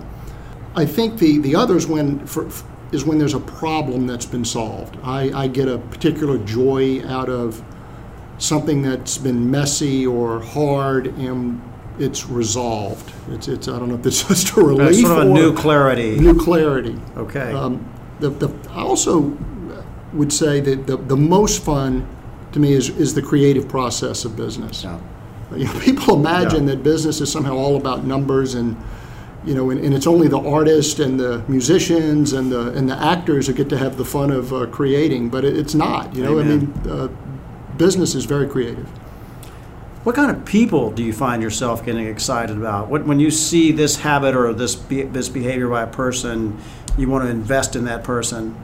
I 0.76 0.84
think 0.84 1.18
the, 1.18 1.38
the 1.38 1.56
others 1.56 1.86
when 1.86 2.24
for, 2.26 2.48
is 2.92 3.04
when 3.04 3.18
there's 3.18 3.34
a 3.34 3.40
problem 3.40 4.06
that's 4.06 4.26
been 4.26 4.44
solved. 4.44 4.96
I, 5.02 5.30
I 5.32 5.48
get 5.48 5.68
a 5.68 5.78
particular 5.78 6.38
joy 6.38 7.04
out 7.06 7.28
of 7.28 7.62
something 8.40 8.82
that's 8.82 9.18
been 9.18 9.50
messy 9.50 10.06
or 10.06 10.40
hard 10.40 11.06
and 11.18 11.60
it's 11.98 12.26
resolved. 12.26 13.12
It's, 13.28 13.46
it's 13.46 13.68
I 13.68 13.78
don't 13.78 13.88
know 13.90 13.94
if 13.96 14.06
it's 14.06 14.26
just 14.26 14.50
a 14.56 14.60
relief 14.62 14.78
That's 14.78 15.00
sort 15.02 15.18
of 15.18 15.28
a 15.28 15.32
new 15.32 15.54
clarity. 15.54 16.18
new 16.18 16.34
clarity. 16.38 16.98
Okay. 17.16 17.52
Um, 17.52 17.86
the, 18.18 18.30
the, 18.30 18.48
I 18.70 18.80
also 18.82 19.36
would 20.14 20.32
say 20.32 20.60
that 20.60 20.86
the, 20.86 20.96
the 20.96 21.16
most 21.16 21.62
fun 21.62 22.06
to 22.52 22.58
me 22.58 22.72
is, 22.72 22.88
is 22.88 23.14
the 23.14 23.22
creative 23.22 23.68
process 23.68 24.24
of 24.24 24.36
business. 24.36 24.82
Yeah. 24.84 24.98
You 25.56 25.64
know, 25.64 25.80
people 25.80 26.14
imagine 26.14 26.68
Yeah. 26.68 26.76
that 26.76 26.84
business 26.84 27.20
is 27.20 27.30
somehow 27.32 27.56
all 27.56 27.76
about 27.76 28.04
numbers 28.04 28.54
and 28.54 28.76
you 29.44 29.52
know, 29.54 29.70
and, 29.70 29.84
and 29.84 29.94
it's 29.94 30.06
only 30.06 30.28
the 30.28 30.38
artists 30.38 31.00
and 31.00 31.18
the 31.18 31.42
musicians 31.48 32.34
and 32.34 32.52
the 32.52 32.72
and 32.74 32.88
the 32.88 32.94
actors 32.96 33.46
who 33.48 33.54
get 33.54 33.68
to 33.70 33.78
have 33.78 33.96
the 33.96 34.04
fun 34.04 34.30
of 34.30 34.52
uh, 34.52 34.66
creating, 34.66 35.28
but 35.30 35.44
it, 35.44 35.56
it's 35.56 35.74
not. 35.74 36.14
You 36.14 36.22
know, 36.22 36.38
I 36.38 36.42
mean, 36.44 36.72
uh, 36.88 37.08
business 37.80 38.14
is 38.14 38.26
very 38.26 38.46
creative. 38.46 38.86
What 40.04 40.14
kind 40.14 40.30
of 40.30 40.44
people 40.44 40.90
do 40.90 41.02
you 41.02 41.14
find 41.14 41.42
yourself 41.42 41.82
getting 41.82 42.06
excited 42.06 42.58
about? 42.58 42.88
What, 42.88 43.06
when 43.06 43.18
you 43.18 43.30
see 43.30 43.72
this 43.72 43.96
habit 43.96 44.36
or 44.36 44.52
this 44.52 44.76
be, 44.76 45.04
this 45.04 45.30
behavior 45.30 45.66
by 45.66 45.82
a 45.84 45.86
person, 45.86 46.60
you 46.98 47.08
want 47.08 47.24
to 47.24 47.30
invest 47.30 47.76
in 47.76 47.86
that 47.86 48.04
person. 48.04 48.54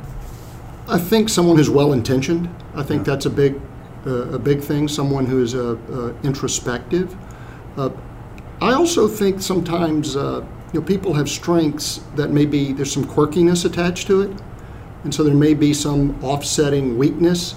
I 0.86 0.98
think 0.98 1.30
someone 1.30 1.56
who's 1.56 1.70
well 1.70 1.94
intentioned. 1.94 2.54
I 2.74 2.82
think 2.82 3.06
that's 3.06 3.24
a 3.24 3.30
big, 3.30 3.58
uh, 4.06 4.34
a 4.34 4.38
big 4.38 4.60
thing. 4.60 4.86
Someone 4.86 5.24
who 5.24 5.42
is 5.42 5.54
uh, 5.54 5.78
uh, 5.90 6.12
introspective. 6.22 7.16
Uh, 7.78 7.88
I 8.60 8.74
also 8.74 9.08
think 9.08 9.40
sometimes 9.40 10.14
uh, 10.14 10.44
you 10.74 10.80
know 10.80 10.86
people 10.86 11.14
have 11.14 11.30
strengths 11.30 12.02
that 12.16 12.28
maybe 12.28 12.74
there's 12.74 12.92
some 12.92 13.06
quirkiness 13.06 13.64
attached 13.64 14.06
to 14.08 14.20
it, 14.20 14.42
and 15.04 15.14
so 15.14 15.24
there 15.24 15.34
may 15.34 15.54
be 15.54 15.72
some 15.72 16.22
offsetting 16.22 16.98
weakness. 16.98 17.54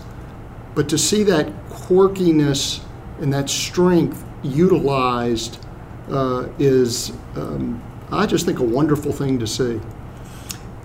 But 0.79 0.87
to 0.87 0.97
see 0.97 1.23
that 1.23 1.47
quirkiness 1.67 2.79
and 3.19 3.33
that 3.33 3.49
strength 3.49 4.23
utilized 4.43 5.59
uh, 6.09 6.47
is, 6.57 7.11
um, 7.35 7.83
I 8.13 8.25
just 8.25 8.45
think, 8.45 8.59
a 8.59 8.63
wonderful 8.63 9.11
thing 9.11 9.39
to 9.39 9.45
see. 9.45 9.81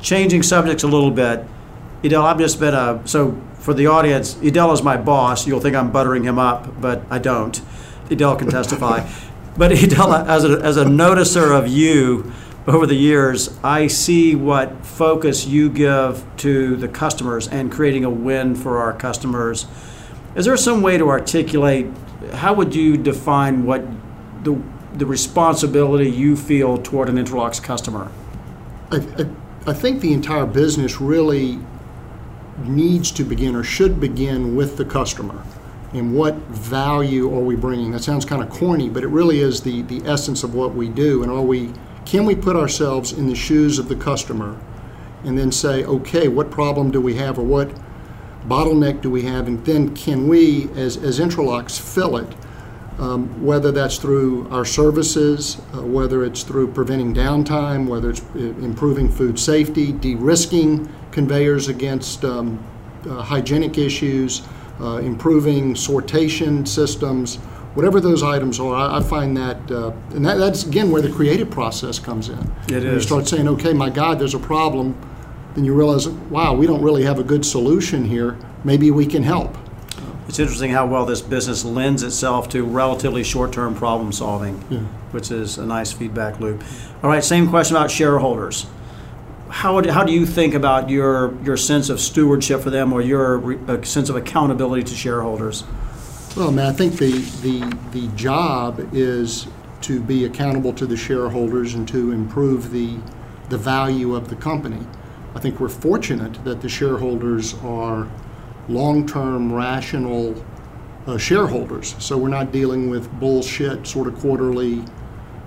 Changing 0.01 0.43
subjects 0.43 0.83
a 0.83 0.89
little 0.89 1.13
bit, 1.13 1.47
Edel, 2.03 2.25
I've 2.25 2.39
just 2.39 2.59
been 2.59 2.75
a 2.75 3.03
so 3.05 3.41
for 3.61 3.73
the 3.73 3.87
audience. 3.87 4.37
Edel 4.43 4.73
is 4.73 4.83
my 4.83 4.97
boss. 4.97 5.47
You'll 5.47 5.61
think 5.61 5.77
I'm 5.77 5.93
buttering 5.93 6.25
him 6.25 6.41
up, 6.41 6.81
but 6.81 7.05
I 7.09 7.21
don't. 7.21 7.63
Edel 8.11 8.35
can 8.35 8.51
testify. 8.51 9.09
but 9.57 9.71
Edel, 9.71 10.13
as 10.13 10.45
a, 10.45 10.59
as 10.59 10.77
a 10.77 10.85
noticer 10.87 11.57
of 11.57 11.69
you 11.69 12.33
over 12.67 12.87
the 12.87 12.95
years, 12.95 13.59
I 13.63 13.89
see 13.89 14.35
what 14.35 14.87
focus 14.87 15.47
you 15.47 15.69
give 15.69 16.25
to 16.39 16.77
the 16.77 16.89
customers 16.89 17.47
and 17.49 17.71
creating 17.71 18.05
a 18.05 18.11
win 18.11 18.55
for 18.55 18.79
our 18.79 18.93
customers. 18.93 19.67
Is 20.35 20.47
there 20.47 20.57
some 20.57 20.81
way 20.81 20.97
to 20.97 21.09
articulate? 21.09 21.87
How 22.33 22.55
would 22.55 22.75
you 22.75 22.97
define 22.97 23.65
what 23.65 23.85
the 24.45 24.61
the 24.95 25.07
responsibility 25.07 26.09
you 26.09 26.37
feel 26.37 26.79
toward 26.79 27.09
an 27.09 27.17
Intralox 27.17 27.61
customer? 27.61 28.11
I, 28.93 28.99
I, 28.99 29.71
I 29.71 29.73
think 29.73 30.01
the 30.01 30.13
entire 30.13 30.47
business 30.47 31.01
really 31.01 31.59
needs 32.59 33.11
to 33.11 33.25
begin 33.25 33.57
or 33.57 33.65
should 33.65 33.99
begin 33.99 34.55
with 34.55 34.77
the 34.77 34.85
customer 34.85 35.43
and 35.93 36.15
what 36.15 36.35
value 36.35 37.35
are 37.35 37.41
we 37.41 37.57
bringing 37.57 37.91
that 37.91 38.03
sounds 38.03 38.25
kind 38.25 38.41
of 38.41 38.49
corny 38.49 38.89
but 38.89 39.03
it 39.03 39.09
really 39.09 39.41
is 39.41 39.61
the, 39.63 39.83
the 39.83 40.01
essence 40.07 40.45
of 40.45 40.55
what 40.55 40.73
we 40.73 40.89
do 40.89 41.25
and 41.25 41.33
are 41.33 41.43
we 41.43 41.73
can 42.05 42.25
we 42.25 42.35
put 42.35 42.57
ourselves 42.57 43.13
in 43.13 43.27
the 43.27 43.35
shoes 43.35 43.79
of 43.79 43.89
the 43.89 43.97
customer 43.97 44.59
and 45.25 45.39
then 45.39 45.51
say 45.51 45.85
okay 45.85 46.29
what 46.29 46.51
problem 46.51 46.91
do 46.91 47.01
we 47.01 47.15
have 47.15 47.39
or 47.39 47.45
what 47.45 47.71
bottleneck 48.47 49.01
do 49.01 49.11
we 49.11 49.23
have? 49.23 49.49
And 49.49 49.65
then 49.65 49.95
can 49.97 50.29
we 50.29 50.69
as, 50.77 50.97
as 50.97 51.19
Intralox 51.19 51.81
fill 51.81 52.17
it 52.19 52.35
um, 52.99 53.45
whether 53.45 53.73
that's 53.73 53.97
through 53.97 54.49
our 54.51 54.65
services, 54.65 55.61
uh, 55.75 55.83
whether 55.83 56.25
it's 56.25 56.43
through 56.43 56.73
preventing 56.73 57.13
downtime, 57.13 57.89
whether 57.89 58.11
it's 58.11 58.23
uh, 58.37 58.39
improving 58.39 59.09
food 59.09 59.39
safety, 59.39 59.93
de-risking 59.93 60.89
conveyors 61.11 61.69
against 61.69 62.25
um, 62.25 62.63
uh, 63.09 63.21
hygienic 63.21 63.79
issues, 63.79 64.43
uh, 64.81 64.99
improving 64.99 65.75
sortation 65.75 66.67
systems, 66.67 67.39
whatever 67.75 68.01
those 68.01 68.23
items 68.23 68.59
are, 68.61 68.75
I, 68.75 68.99
I 68.99 69.03
find 69.03 69.37
that, 69.37 69.71
uh, 69.71 69.93
and 70.11 70.25
that, 70.25 70.37
that's 70.37 70.65
again 70.65 70.91
where 70.91 71.03
the 71.03 71.11
creative 71.11 71.51
process 71.51 71.99
comes 71.99 72.29
in. 72.29 72.39
It 72.69 72.83
When 72.85 72.95
You 72.95 73.01
start 73.01 73.29
saying, 73.29 73.49
okay, 73.49 73.73
my 73.73 73.91
God, 73.91 74.19
there's 74.19 74.35
a 74.35 74.39
problem, 74.39 74.97
then 75.55 75.65
you 75.65 75.75
realize, 75.75 76.09
wow, 76.09 76.55
we 76.55 76.67
don't 76.67 76.83
really 76.83 77.05
have 77.05 77.19
a 77.19 77.25
good 77.25 77.45
solution 77.45 78.05
here. 78.05 78.39
Maybe 78.65 78.91
we 78.91 79.07
can 79.07 79.23
help. 79.23 79.57
It's 80.27 80.39
interesting 80.39 80.71
how 80.71 80.87
well 80.87 81.05
this 81.05 81.21
business 81.21 81.65
lends 81.65 82.03
itself 82.03 82.49
to 82.49 82.65
relatively 82.65 83.23
short-term 83.23 83.75
problem 83.75 84.11
solving, 84.11 84.57
which 85.13 85.31
is 85.31 85.59
a 85.59 85.67
nice 85.67 85.93
feedback 85.93 86.41
loop. 86.41 86.65
All 87.03 87.11
right, 87.11 87.23
same 87.23 87.49
question 87.49 87.77
about 87.77 87.91
shareholders. 87.91 88.67
How, 89.51 89.75
would, 89.75 89.87
how 89.87 90.03
do 90.03 90.13
you 90.13 90.27
think 90.27 90.55
about 90.55 90.91
your, 90.91 91.41
your 91.45 91.57
sense 91.57 91.89
of 91.91 92.01
stewardship 92.01 92.63
for 92.63 92.71
them 92.71 92.93
or 92.93 93.03
your 93.03 93.37
re- 93.37 93.59
uh, 93.69 93.83
sense 93.83 94.09
of 94.09 94.17
accountability 94.17 94.83
to 94.85 94.95
shareholders? 94.95 95.63
Well, 96.37 96.49
I 96.49 96.51
mean, 96.51 96.67
I 96.67 96.73
think 96.73 96.95
the, 96.95 97.13
the, 97.43 97.79
the 97.93 98.09
job 98.17 98.89
is 98.93 99.47
to 99.83 100.01
be 100.01 100.25
accountable 100.25 100.73
to 100.73 100.85
the 100.85 100.97
shareholders 100.97 101.75
and 101.75 101.87
to 101.87 102.11
improve 102.11 102.73
the, 102.73 102.99
the 103.51 103.57
value 103.57 104.17
of 104.17 104.29
the 104.29 104.35
company. 104.35 104.85
I 105.37 105.39
think 105.39 105.61
we're 105.61 105.69
fortunate 105.69 106.43
that 106.43 106.61
the 106.61 106.69
shareholders 106.69 107.55
are 107.63 108.11
long-term, 108.69 109.53
rational 109.53 110.35
uh, 111.07 111.19
shareholders. 111.19 111.95
So 112.01 112.19
we're 112.19 112.31
not 112.31 112.51
dealing 112.51 112.91
with 112.91 113.09
bullshit, 113.21 113.87
sort 113.87 114.09
of 114.09 114.19
quarterly 114.19 114.83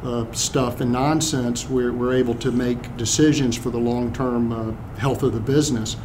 uh, 0.04 0.32
stuff 0.32 0.80
and 0.80 0.94
nonsense. 0.94 1.68
We're, 1.68 1.92
we're 1.92 2.14
able 2.14 2.36
to 2.36 2.50
make 2.54 2.96
decisions 2.96 3.58
for 3.58 3.72
the 3.72 3.78
long-term 3.78 4.54
uh, 4.54 4.72
health 5.00 5.22
of 5.24 5.34
the 5.34 5.42
business, 5.42 5.96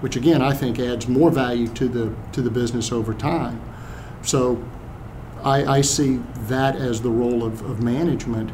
which 0.00 0.16
again 0.16 0.40
I 0.40 0.54
think 0.54 0.78
adds 0.78 1.08
more 1.08 1.30
value 1.30 1.68
to 1.68 1.88
the 1.88 2.14
to 2.32 2.40
the 2.40 2.50
business 2.50 2.90
over 2.90 3.12
time. 3.12 3.60
So 4.22 4.62
I, 5.42 5.64
I 5.64 5.80
see 5.80 6.20
that 6.48 6.76
as 6.76 7.02
the 7.02 7.10
role 7.10 7.44
of, 7.44 7.62
of 7.62 7.82
management, 7.82 8.50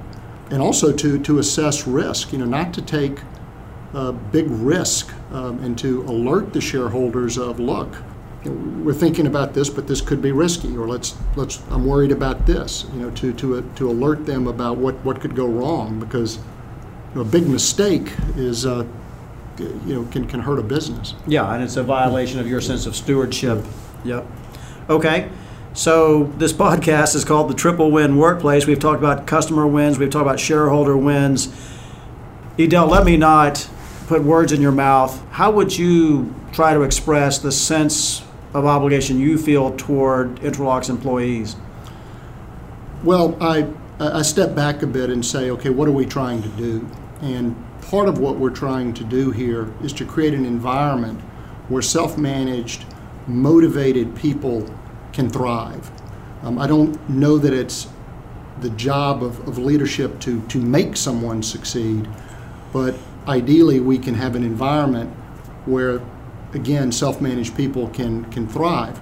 and 0.50 0.62
also 0.62 0.92
to 0.92 1.18
to 1.18 1.38
assess 1.38 1.86
risk. 1.86 2.32
You 2.32 2.38
know, 2.38 2.44
not 2.44 2.72
to 2.74 2.82
take 2.82 3.18
a 3.92 4.12
big 4.12 4.46
risk 4.48 5.12
um, 5.32 5.58
and 5.60 5.78
to 5.78 6.02
alert 6.02 6.52
the 6.52 6.60
shareholders 6.60 7.38
of 7.38 7.58
look 7.58 7.96
you 8.44 8.50
know, 8.50 8.84
we're 8.84 8.92
thinking 8.92 9.26
about 9.26 9.54
this 9.54 9.70
but 9.70 9.86
this 9.86 10.00
could 10.00 10.20
be 10.20 10.32
risky 10.32 10.76
or 10.76 10.86
let's 10.86 11.16
let's 11.34 11.62
I'm 11.70 11.86
worried 11.86 12.12
about 12.12 12.46
this 12.46 12.84
you 12.92 13.00
know 13.00 13.10
to 13.12 13.32
to 13.34 13.70
to 13.76 13.90
alert 13.90 14.26
them 14.26 14.46
about 14.46 14.76
what 14.76 14.94
what 15.04 15.20
could 15.20 15.34
go 15.34 15.46
wrong 15.46 15.98
because 15.98 16.36
you 16.36 16.42
know, 17.16 17.20
a 17.22 17.24
big 17.24 17.48
mistake 17.48 18.12
is 18.36 18.66
uh, 18.66 18.84
you 19.58 19.94
know 19.94 20.04
can 20.10 20.26
can 20.26 20.40
hurt 20.40 20.58
a 20.58 20.62
business 20.62 21.14
Yeah, 21.26 21.52
and 21.52 21.62
it's 21.62 21.76
a 21.76 21.82
violation 21.82 22.38
of 22.38 22.46
your 22.46 22.60
sense 22.60 22.86
of 22.86 22.94
stewardship. 22.94 23.64
Yep. 24.04 24.26
Okay. 24.88 25.30
So 25.76 26.32
this 26.38 26.54
podcast 26.54 27.14
is 27.14 27.26
called 27.26 27.50
the 27.50 27.54
Triple 27.54 27.90
Win 27.90 28.16
Workplace. 28.16 28.66
We've 28.66 28.78
talked 28.78 28.98
about 28.98 29.26
customer 29.26 29.66
wins. 29.66 29.98
We've 29.98 30.08
talked 30.08 30.22
about 30.22 30.40
shareholder 30.40 30.96
wins. 30.96 31.54
Edel, 32.58 32.86
let 32.86 33.04
me 33.04 33.18
not 33.18 33.68
put 34.06 34.24
words 34.24 34.52
in 34.52 34.62
your 34.62 34.72
mouth. 34.72 35.22
How 35.32 35.50
would 35.50 35.76
you 35.76 36.34
try 36.50 36.72
to 36.72 36.80
express 36.80 37.40
the 37.40 37.52
sense 37.52 38.24
of 38.54 38.64
obligation 38.64 39.20
you 39.20 39.36
feel 39.36 39.76
toward 39.76 40.36
Intralox 40.36 40.88
employees? 40.88 41.56
Well, 43.04 43.36
I, 43.38 43.68
I 44.00 44.22
step 44.22 44.54
back 44.54 44.80
a 44.80 44.86
bit 44.86 45.10
and 45.10 45.22
say, 45.22 45.50
okay, 45.50 45.68
what 45.68 45.88
are 45.88 45.92
we 45.92 46.06
trying 46.06 46.42
to 46.42 46.48
do? 46.48 46.88
And 47.20 47.54
part 47.82 48.08
of 48.08 48.16
what 48.16 48.36
we're 48.36 48.48
trying 48.48 48.94
to 48.94 49.04
do 49.04 49.30
here 49.30 49.70
is 49.84 49.92
to 49.92 50.06
create 50.06 50.32
an 50.32 50.46
environment 50.46 51.20
where 51.68 51.82
self 51.82 52.16
managed 52.16 52.86
motivated 53.26 54.16
people 54.16 54.66
can 55.16 55.30
thrive. 55.30 55.90
Um, 56.42 56.58
I 56.58 56.66
don't 56.66 57.08
know 57.08 57.38
that 57.38 57.52
it's 57.52 57.88
the 58.60 58.70
job 58.70 59.22
of, 59.22 59.48
of 59.48 59.58
leadership 59.58 60.20
to, 60.20 60.40
to 60.42 60.58
make 60.58 60.96
someone 60.96 61.42
succeed, 61.42 62.06
but 62.72 62.94
ideally 63.26 63.80
we 63.80 63.98
can 63.98 64.14
have 64.14 64.36
an 64.36 64.44
environment 64.44 65.10
where, 65.64 66.02
again, 66.52 66.92
self 66.92 67.20
managed 67.20 67.56
people 67.56 67.88
can, 67.88 68.24
can 68.26 68.46
thrive. 68.46 69.00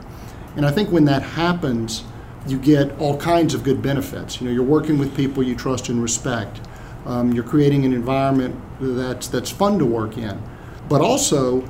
And 0.56 0.64
I 0.64 0.70
think 0.70 0.90
when 0.90 1.04
that 1.06 1.22
happens, 1.22 2.04
you 2.46 2.58
get 2.58 2.96
all 2.98 3.16
kinds 3.16 3.52
of 3.52 3.64
good 3.64 3.82
benefits. 3.82 4.40
You 4.40 4.46
know, 4.46 4.52
you're 4.52 4.62
working 4.62 4.98
with 4.98 5.16
people 5.16 5.42
you 5.42 5.56
trust 5.56 5.88
and 5.88 6.00
respect. 6.00 6.60
Um, 7.06 7.32
you're 7.32 7.44
creating 7.44 7.84
an 7.84 7.92
environment 7.92 8.54
that's 8.80 9.28
that's 9.28 9.50
fun 9.50 9.78
to 9.78 9.84
work 9.84 10.16
in. 10.16 10.40
But 10.88 11.00
also, 11.00 11.60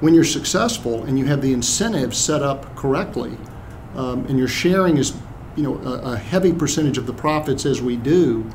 when 0.00 0.14
you're 0.14 0.24
successful 0.24 1.04
and 1.04 1.18
you 1.18 1.24
have 1.26 1.40
the 1.40 1.52
incentives 1.52 2.18
set 2.18 2.42
up 2.42 2.76
correctly, 2.76 3.36
um, 3.96 4.26
and 4.26 4.38
you're 4.38 4.48
sharing 4.48 4.98
as 4.98 5.16
you 5.56 5.62
know 5.62 5.76
a, 5.78 6.12
a, 6.12 6.16
heavy 6.16 6.52
percentage 6.52 6.96
of 6.96 7.06
the 7.06 7.12
profits 7.12 7.66
as 7.66 7.82
we 7.82 7.96
do, 7.96 8.48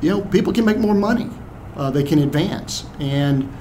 you 0.00 0.10
know 0.10 0.22
people 0.22 0.52
can 0.52 0.64
make 0.64 0.78
more 0.78 0.94
money. 0.94 1.30
Uh, 1.76 1.90
they 1.90 2.02
can 2.02 2.18
advance, 2.18 2.86
and 2.98 3.52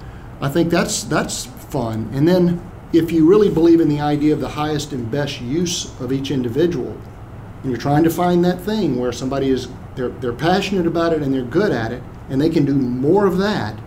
I 0.41 0.49
think 0.49 0.69
that's 0.69 1.03
that's 1.03 1.45
fun. 1.45 2.09
And 2.13 2.27
then 2.27 2.61
if 2.93 3.11
you 3.11 3.27
really 3.27 3.49
believe 3.49 3.81
in 3.81 3.89
the 3.89 3.99
idea 3.99 4.33
of 4.33 4.39
the 4.39 4.49
highest 4.49 4.93
and 4.93 5.09
best 5.11 5.41
use 5.41 5.99
of 5.99 6.11
each 6.11 6.31
individual, 6.31 6.97
and 7.61 7.71
you're 7.71 7.81
trying 7.81 8.03
to 8.03 8.09
find 8.09 8.43
that 8.45 8.61
thing 8.61 8.99
where 8.99 9.11
somebody 9.11 9.49
is 9.49 9.67
they're, 9.97 10.09
they're 10.09 10.31
passionate 10.31 10.85
about 10.85 11.11
it 11.11 11.21
and 11.21 11.33
they're 11.33 11.41
good 11.41 11.71
at 11.71 11.91
it, 11.91 12.01
and 12.29 12.39
they 12.39 12.49
can 12.49 12.65
do 12.65 12.75
more 12.75 13.25
of 13.25 13.37
that, 13.39 13.77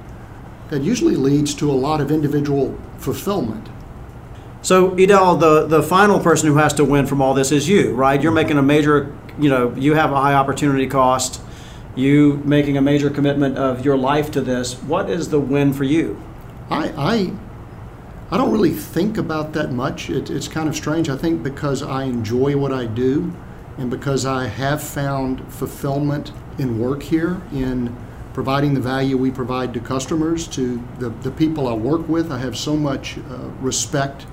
that 0.68 0.82
usually 0.82 1.16
leads 1.16 1.54
to 1.54 1.70
a 1.70 1.72
lot 1.72 2.00
of 2.00 2.10
individual 2.10 2.78
fulfillment. 2.98 3.68
So, 4.62 4.94
Edel, 4.98 5.36
the, 5.36 5.66
the 5.66 5.82
final 5.82 6.20
person 6.20 6.48
who 6.48 6.56
has 6.56 6.74
to 6.74 6.84
win 6.84 7.06
from 7.06 7.22
all 7.22 7.32
this 7.32 7.50
is 7.50 7.68
you, 7.68 7.94
right? 7.94 8.20
You're 8.20 8.32
making 8.32 8.58
a 8.58 8.62
major, 8.62 9.16
you 9.38 9.48
know, 9.48 9.74
you 9.74 9.94
have 9.94 10.12
a 10.12 10.20
high 10.20 10.34
opportunity 10.34 10.86
cost, 10.86 11.40
you 11.96 12.42
making 12.44 12.76
a 12.76 12.82
major 12.82 13.08
commitment 13.08 13.56
of 13.56 13.84
your 13.84 13.96
life 13.96 14.30
to 14.32 14.40
this. 14.40 14.74
What 14.74 15.08
is 15.08 15.30
the 15.30 15.40
win 15.40 15.72
for 15.72 15.84
you? 15.84 16.22
I, 16.68 16.92
I 16.96 17.32
I 18.32 18.36
don't 18.36 18.52
really 18.52 18.70
think 18.70 19.18
about 19.18 19.54
that 19.54 19.72
much. 19.72 20.08
It, 20.08 20.30
it's 20.30 20.46
kind 20.46 20.68
of 20.68 20.76
strange. 20.76 21.08
I 21.08 21.16
think 21.16 21.42
because 21.42 21.82
I 21.82 22.04
enjoy 22.04 22.56
what 22.56 22.72
I 22.72 22.86
do 22.86 23.34
and 23.76 23.90
because 23.90 24.24
I 24.24 24.46
have 24.46 24.80
found 24.80 25.52
fulfillment 25.52 26.30
in 26.56 26.78
work 26.78 27.02
here, 27.02 27.42
in 27.52 27.96
providing 28.32 28.74
the 28.74 28.80
value 28.80 29.16
we 29.16 29.32
provide 29.32 29.74
to 29.74 29.80
customers, 29.80 30.46
to 30.48 30.80
the, 31.00 31.08
the 31.08 31.32
people 31.32 31.66
I 31.66 31.72
work 31.72 32.08
with, 32.08 32.30
I 32.30 32.38
have 32.38 32.56
so 32.56 32.76
much 32.76 33.18
uh, 33.18 33.48
respect 33.60 34.26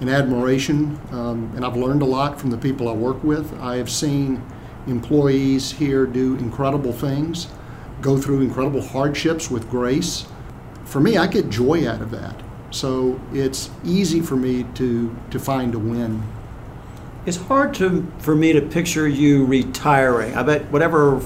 and 0.00 0.10
admiration, 0.10 0.98
um, 1.12 1.52
and 1.54 1.64
I've 1.64 1.76
learned 1.76 2.02
a 2.02 2.06
lot 2.06 2.40
from 2.40 2.50
the 2.50 2.58
people 2.58 2.88
I 2.88 2.92
work 2.92 3.22
with. 3.22 3.52
I 3.60 3.76
have 3.76 3.90
seen 3.90 4.42
employees 4.86 5.72
here 5.72 6.06
do 6.06 6.36
incredible 6.36 6.92
things, 6.92 7.48
go 8.00 8.18
through 8.18 8.42
incredible 8.42 8.82
hardships 8.82 9.50
with 9.50 9.70
grace. 9.70 10.26
For 10.84 11.00
me, 11.00 11.16
I 11.16 11.26
get 11.26 11.48
joy 11.48 11.88
out 11.88 12.02
of 12.02 12.10
that. 12.10 12.42
So 12.70 13.20
it's 13.32 13.70
easy 13.84 14.20
for 14.20 14.36
me 14.36 14.64
to, 14.74 15.14
to 15.30 15.38
find 15.38 15.74
a 15.74 15.78
win. 15.78 16.22
It's 17.24 17.38
hard 17.38 17.72
to 17.74 18.06
for 18.18 18.34
me 18.36 18.52
to 18.52 18.60
picture 18.60 19.08
you 19.08 19.46
retiring. 19.46 20.34
I 20.34 20.42
bet 20.42 20.70
whatever 20.70 21.20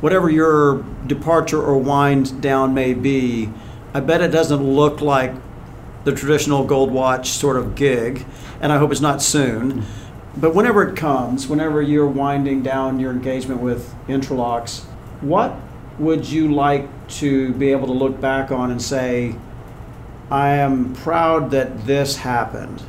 whatever 0.00 0.30
your 0.30 0.84
departure 1.06 1.60
or 1.60 1.78
wind 1.78 2.40
down 2.40 2.74
may 2.74 2.94
be, 2.94 3.50
I 3.92 4.00
bet 4.00 4.20
it 4.20 4.30
doesn't 4.30 4.62
look 4.62 5.00
like 5.00 5.34
the 6.06 6.12
traditional 6.12 6.64
gold 6.64 6.92
watch 6.92 7.30
sort 7.30 7.56
of 7.56 7.74
gig, 7.74 8.24
and 8.60 8.72
I 8.72 8.78
hope 8.78 8.92
it's 8.92 9.00
not 9.00 9.20
soon. 9.20 9.84
But 10.36 10.54
whenever 10.54 10.88
it 10.88 10.96
comes, 10.96 11.48
whenever 11.48 11.82
you're 11.82 12.06
winding 12.06 12.62
down 12.62 13.00
your 13.00 13.10
engagement 13.10 13.60
with 13.60 13.92
Intralox, 14.06 14.84
what 15.20 15.56
would 15.98 16.28
you 16.28 16.54
like 16.54 16.88
to 17.08 17.52
be 17.54 17.72
able 17.72 17.88
to 17.88 17.92
look 17.92 18.20
back 18.20 18.52
on 18.52 18.70
and 18.70 18.80
say, 18.80 19.34
I 20.30 20.50
am 20.50 20.94
proud 20.94 21.50
that 21.50 21.86
this 21.86 22.18
happened. 22.18 22.84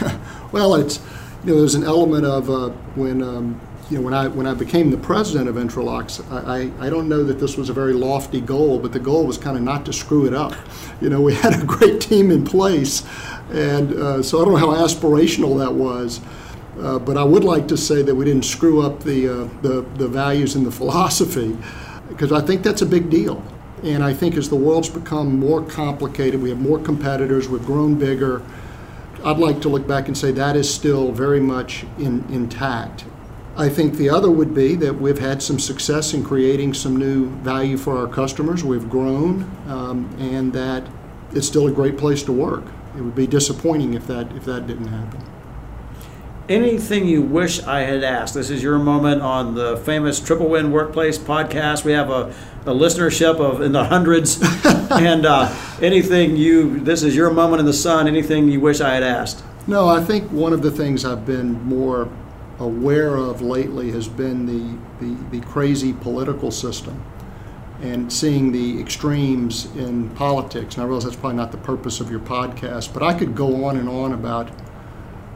well, 0.52 0.76
it's 0.76 1.00
you 1.44 1.52
know 1.52 1.58
there's 1.58 1.74
an 1.74 1.84
element 1.84 2.24
of 2.24 2.48
uh, 2.48 2.68
when 2.94 3.22
um, 3.22 3.60
you 3.90 3.98
know 3.98 4.02
when 4.02 4.14
I 4.14 4.28
when 4.28 4.46
I 4.46 4.54
became 4.54 4.90
the 4.90 4.96
president 4.96 5.48
of 5.48 5.56
Intralox, 5.56 6.24
I, 6.30 6.82
I, 6.82 6.86
I 6.86 6.90
don't 6.90 7.08
know 7.08 7.22
that 7.24 7.38
this 7.38 7.56
was 7.56 7.68
a 7.68 7.72
very 7.72 7.92
lofty 7.92 8.40
goal, 8.40 8.78
but 8.78 8.92
the 8.92 9.00
goal 9.00 9.26
was 9.26 9.36
kind 9.38 9.56
of 9.56 9.62
not 9.62 9.84
to 9.86 9.92
screw 9.92 10.26
it 10.26 10.34
up. 10.34 10.54
You 11.00 11.10
know, 11.10 11.20
we 11.20 11.34
had 11.34 11.60
a 11.60 11.64
great 11.64 12.00
team 12.00 12.30
in 12.30 12.44
place, 12.44 13.04
and 13.50 13.92
uh, 13.92 14.22
so 14.22 14.40
I 14.40 14.44
don't 14.44 14.54
know 14.54 14.58
how 14.58 14.86
aspirational 14.86 15.58
that 15.58 15.72
was. 15.72 16.20
Uh, 16.80 16.98
but 16.98 17.16
I 17.16 17.22
would 17.22 17.44
like 17.44 17.68
to 17.68 17.76
say 17.76 18.02
that 18.02 18.14
we 18.14 18.24
didn't 18.24 18.44
screw 18.44 18.82
up 18.82 19.00
the, 19.04 19.28
uh, 19.28 19.48
the, 19.62 19.82
the 19.94 20.08
values 20.08 20.56
and 20.56 20.66
the 20.66 20.72
philosophy, 20.72 21.56
because 22.08 22.32
I 22.32 22.40
think 22.40 22.64
that's 22.64 22.82
a 22.82 22.86
big 22.86 23.10
deal. 23.10 23.44
And 23.84 24.02
I 24.02 24.12
think 24.12 24.36
as 24.36 24.48
the 24.48 24.56
world's 24.56 24.88
become 24.88 25.38
more 25.38 25.62
complicated, 25.62 26.42
we 26.42 26.48
have 26.48 26.58
more 26.58 26.80
competitors, 26.80 27.48
we've 27.48 27.64
grown 27.64 27.96
bigger. 27.96 28.42
I'd 29.24 29.38
like 29.38 29.60
to 29.60 29.68
look 29.68 29.86
back 29.86 30.08
and 30.08 30.18
say 30.18 30.32
that 30.32 30.56
is 30.56 30.72
still 30.72 31.12
very 31.12 31.40
much 31.40 31.84
in, 31.98 32.24
intact. 32.28 33.04
I 33.56 33.68
think 33.68 33.94
the 33.94 34.10
other 34.10 34.30
would 34.30 34.54
be 34.54 34.74
that 34.76 35.00
we've 35.00 35.18
had 35.18 35.42
some 35.42 35.58
success 35.58 36.12
in 36.12 36.24
creating 36.24 36.74
some 36.74 36.96
new 36.96 37.30
value 37.36 37.76
for 37.76 37.96
our 37.96 38.08
customers. 38.08 38.64
We've 38.64 38.88
grown, 38.90 39.50
um, 39.68 40.14
and 40.18 40.52
that 40.52 40.84
it's 41.32 41.46
still 41.46 41.68
a 41.68 41.72
great 41.72 41.96
place 41.96 42.22
to 42.24 42.32
work. 42.32 42.64
It 42.96 43.02
would 43.02 43.14
be 43.14 43.26
disappointing 43.26 43.94
if 43.94 44.06
that 44.08 44.32
if 44.32 44.44
that 44.44 44.66
didn't 44.66 44.88
happen 44.88 45.20
anything 46.48 47.06
you 47.06 47.22
wish 47.22 47.62
I 47.62 47.80
had 47.80 48.04
asked. 48.04 48.34
This 48.34 48.50
is 48.50 48.62
your 48.62 48.78
moment 48.78 49.22
on 49.22 49.54
the 49.54 49.76
famous 49.78 50.20
Triple 50.20 50.48
Win 50.48 50.72
Workplace 50.72 51.18
podcast. 51.18 51.84
We 51.84 51.92
have 51.92 52.10
a, 52.10 52.34
a 52.66 52.74
listenership 52.74 53.40
of 53.40 53.60
in 53.60 53.72
the 53.72 53.84
hundreds, 53.84 54.40
and 54.90 55.24
uh, 55.24 55.54
anything 55.80 56.36
you 56.36 56.80
this 56.80 57.02
is 57.02 57.16
your 57.16 57.30
moment 57.30 57.60
in 57.60 57.66
the 57.66 57.72
sun. 57.72 58.06
Anything 58.06 58.48
you 58.48 58.60
wish 58.60 58.80
I 58.80 58.94
had 58.94 59.02
asked. 59.02 59.42
No, 59.66 59.88
I 59.88 60.04
think 60.04 60.30
one 60.30 60.52
of 60.52 60.62
the 60.62 60.70
things 60.70 61.04
I've 61.04 61.24
been 61.24 61.62
more 61.62 62.10
aware 62.58 63.16
of 63.16 63.40
lately 63.40 63.90
has 63.90 64.08
been 64.08 64.46
the, 64.46 64.78
the, 65.04 65.38
the 65.38 65.46
crazy 65.46 65.92
political 65.92 66.50
system 66.50 67.02
and 67.82 68.12
seeing 68.12 68.52
the 68.52 68.80
extremes 68.80 69.66
in 69.76 70.08
politics. 70.10 70.74
And 70.74 70.84
I 70.84 70.86
realize 70.86 71.04
that's 71.04 71.16
probably 71.16 71.36
not 71.36 71.52
the 71.52 71.58
purpose 71.58 72.00
of 72.00 72.10
your 72.10 72.20
podcast, 72.20 72.94
but 72.94 73.02
I 73.02 73.14
could 73.14 73.34
go 73.34 73.64
on 73.64 73.76
and 73.76 73.88
on 73.88 74.12
about 74.12 74.50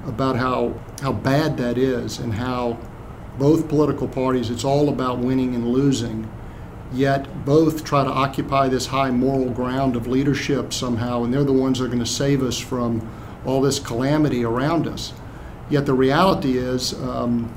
about 0.06 0.36
how, 0.36 0.72
how 1.02 1.12
bad 1.12 1.56
that 1.58 1.76
is 1.76 2.18
and 2.18 2.32
how 2.32 2.78
both 3.38 3.68
political 3.68 4.08
parties, 4.08 4.50
it's 4.50 4.64
all 4.64 4.88
about 4.88 5.18
winning 5.18 5.54
and 5.54 5.68
losing, 5.68 6.28
yet 6.92 7.44
both 7.44 7.84
try 7.84 8.02
to 8.02 8.10
occupy 8.10 8.68
this 8.68 8.86
high 8.86 9.10
moral 9.10 9.50
ground 9.50 9.94
of 9.94 10.06
leadership 10.06 10.72
somehow, 10.72 11.22
and 11.22 11.32
they're 11.32 11.44
the 11.44 11.52
ones 11.52 11.78
that 11.78 11.84
are 11.84 11.88
going 11.88 11.98
to 11.98 12.06
save 12.06 12.42
us 12.42 12.58
from 12.58 13.08
all 13.44 13.60
this 13.60 13.78
calamity 13.78 14.44
around 14.44 14.86
us. 14.88 15.12
Yet 15.70 15.86
the 15.86 15.94
reality 15.94 16.56
is, 16.58 16.94
um, 16.94 17.52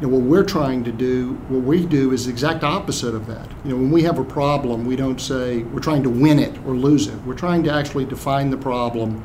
you 0.00 0.06
know, 0.06 0.14
what 0.14 0.22
we're 0.22 0.44
trying 0.44 0.84
to 0.84 0.92
do, 0.92 1.34
what 1.48 1.62
we 1.62 1.84
do 1.84 2.12
is 2.12 2.26
the 2.26 2.30
exact 2.30 2.62
opposite 2.62 3.14
of 3.14 3.26
that. 3.26 3.48
You 3.64 3.70
know, 3.70 3.76
when 3.76 3.90
we 3.90 4.02
have 4.02 4.18
a 4.18 4.24
problem, 4.24 4.84
we 4.84 4.94
don't 4.94 5.20
say 5.20 5.62
we're 5.64 5.80
trying 5.80 6.02
to 6.04 6.10
win 6.10 6.38
it 6.38 6.56
or 6.66 6.74
lose 6.74 7.08
it. 7.08 7.16
We're 7.22 7.34
trying 7.34 7.64
to 7.64 7.72
actually 7.72 8.04
define 8.04 8.50
the 8.50 8.56
problem 8.56 9.24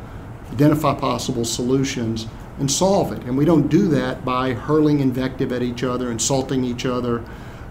identify 0.53 0.93
possible 0.93 1.43
solutions, 1.43 2.27
and 2.59 2.69
solve 2.69 3.11
it. 3.11 3.23
And 3.23 3.35
we 3.37 3.45
don't 3.45 3.67
do 3.67 3.87
that 3.89 4.23
by 4.23 4.53
hurling 4.53 4.99
invective 4.99 5.51
at 5.51 5.63
each 5.63 5.83
other, 5.83 6.11
insulting 6.11 6.63
each 6.63 6.85
other. 6.85 7.23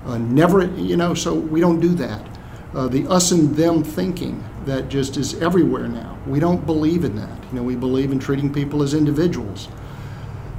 Uh, 0.04 0.18
never, 0.18 0.66
you 0.66 0.96
know, 0.96 1.14
so 1.14 1.34
we 1.34 1.60
don't 1.60 1.80
do 1.80 1.90
that. 1.90 2.26
Uh, 2.74 2.88
the 2.88 3.06
us 3.06 3.30
and 3.30 3.54
them 3.54 3.84
thinking 3.84 4.42
that 4.64 4.88
just 4.88 5.16
is 5.16 5.40
everywhere 5.40 5.86
now. 5.86 6.18
We 6.26 6.40
don't 6.40 6.66
believe 6.66 7.04
in 7.04 7.14
that. 7.16 7.44
You 7.50 7.58
know, 7.58 7.62
we 7.62 7.76
believe 7.76 8.10
in 8.10 8.18
treating 8.18 8.52
people 8.52 8.82
as 8.82 8.94
individuals. 8.94 9.68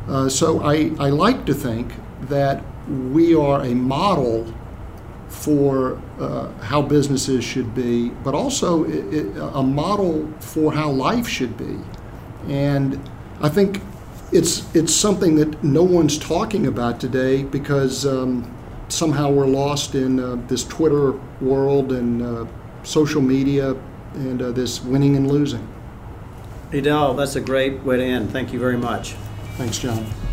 Uh, 0.08 0.28
so 0.28 0.62
I, 0.64 0.92
I 1.00 1.10
like 1.10 1.46
to 1.46 1.54
think 1.54 1.94
that 2.24 2.64
we 2.88 3.36
are 3.36 3.62
a 3.62 3.74
model 3.74 4.54
for 5.30 6.00
uh, 6.20 6.52
how 6.60 6.82
businesses 6.82 7.44
should 7.44 7.74
be, 7.74 8.10
but 8.24 8.34
also 8.34 8.84
it, 8.84 9.14
it, 9.14 9.38
a 9.38 9.64
model 9.64 10.32
for 10.40 10.74
how 10.74 10.90
life 10.90 11.28
should 11.28 11.58
be. 11.58 11.80
And 12.48 13.00
I 13.42 13.50
think 13.50 13.82
it's 14.32 14.74
it's 14.76 14.94
something 14.94 15.36
that 15.36 15.64
no 15.64 15.84
one's 15.84 16.18
talking 16.18 16.68
about 16.68 17.00
today 17.00 17.44
because 17.44 18.06
um, 18.06 18.54
somehow 18.90 19.32
we're 19.32 19.48
lost 19.48 19.96
in 19.96 20.20
uh, 20.20 20.36
this 20.48 20.64
Twitter 20.64 21.12
world 21.42 21.92
and 21.92 22.22
uh, 22.22 22.46
social 22.84 23.22
media 23.22 23.76
and 24.14 24.42
uh, 24.42 24.52
this 24.52 24.82
winning 24.82 25.16
and 25.16 25.32
losing. 25.32 25.68
Edel, 26.72 27.14
that's 27.14 27.36
a 27.36 27.42
great 27.42 27.84
way 27.84 27.98
to 27.98 28.04
end. 28.04 28.32
Thank 28.32 28.52
you 28.54 28.60
very 28.60 28.78
much. 28.78 29.16
Thanks, 29.58 29.78
John. 29.78 30.33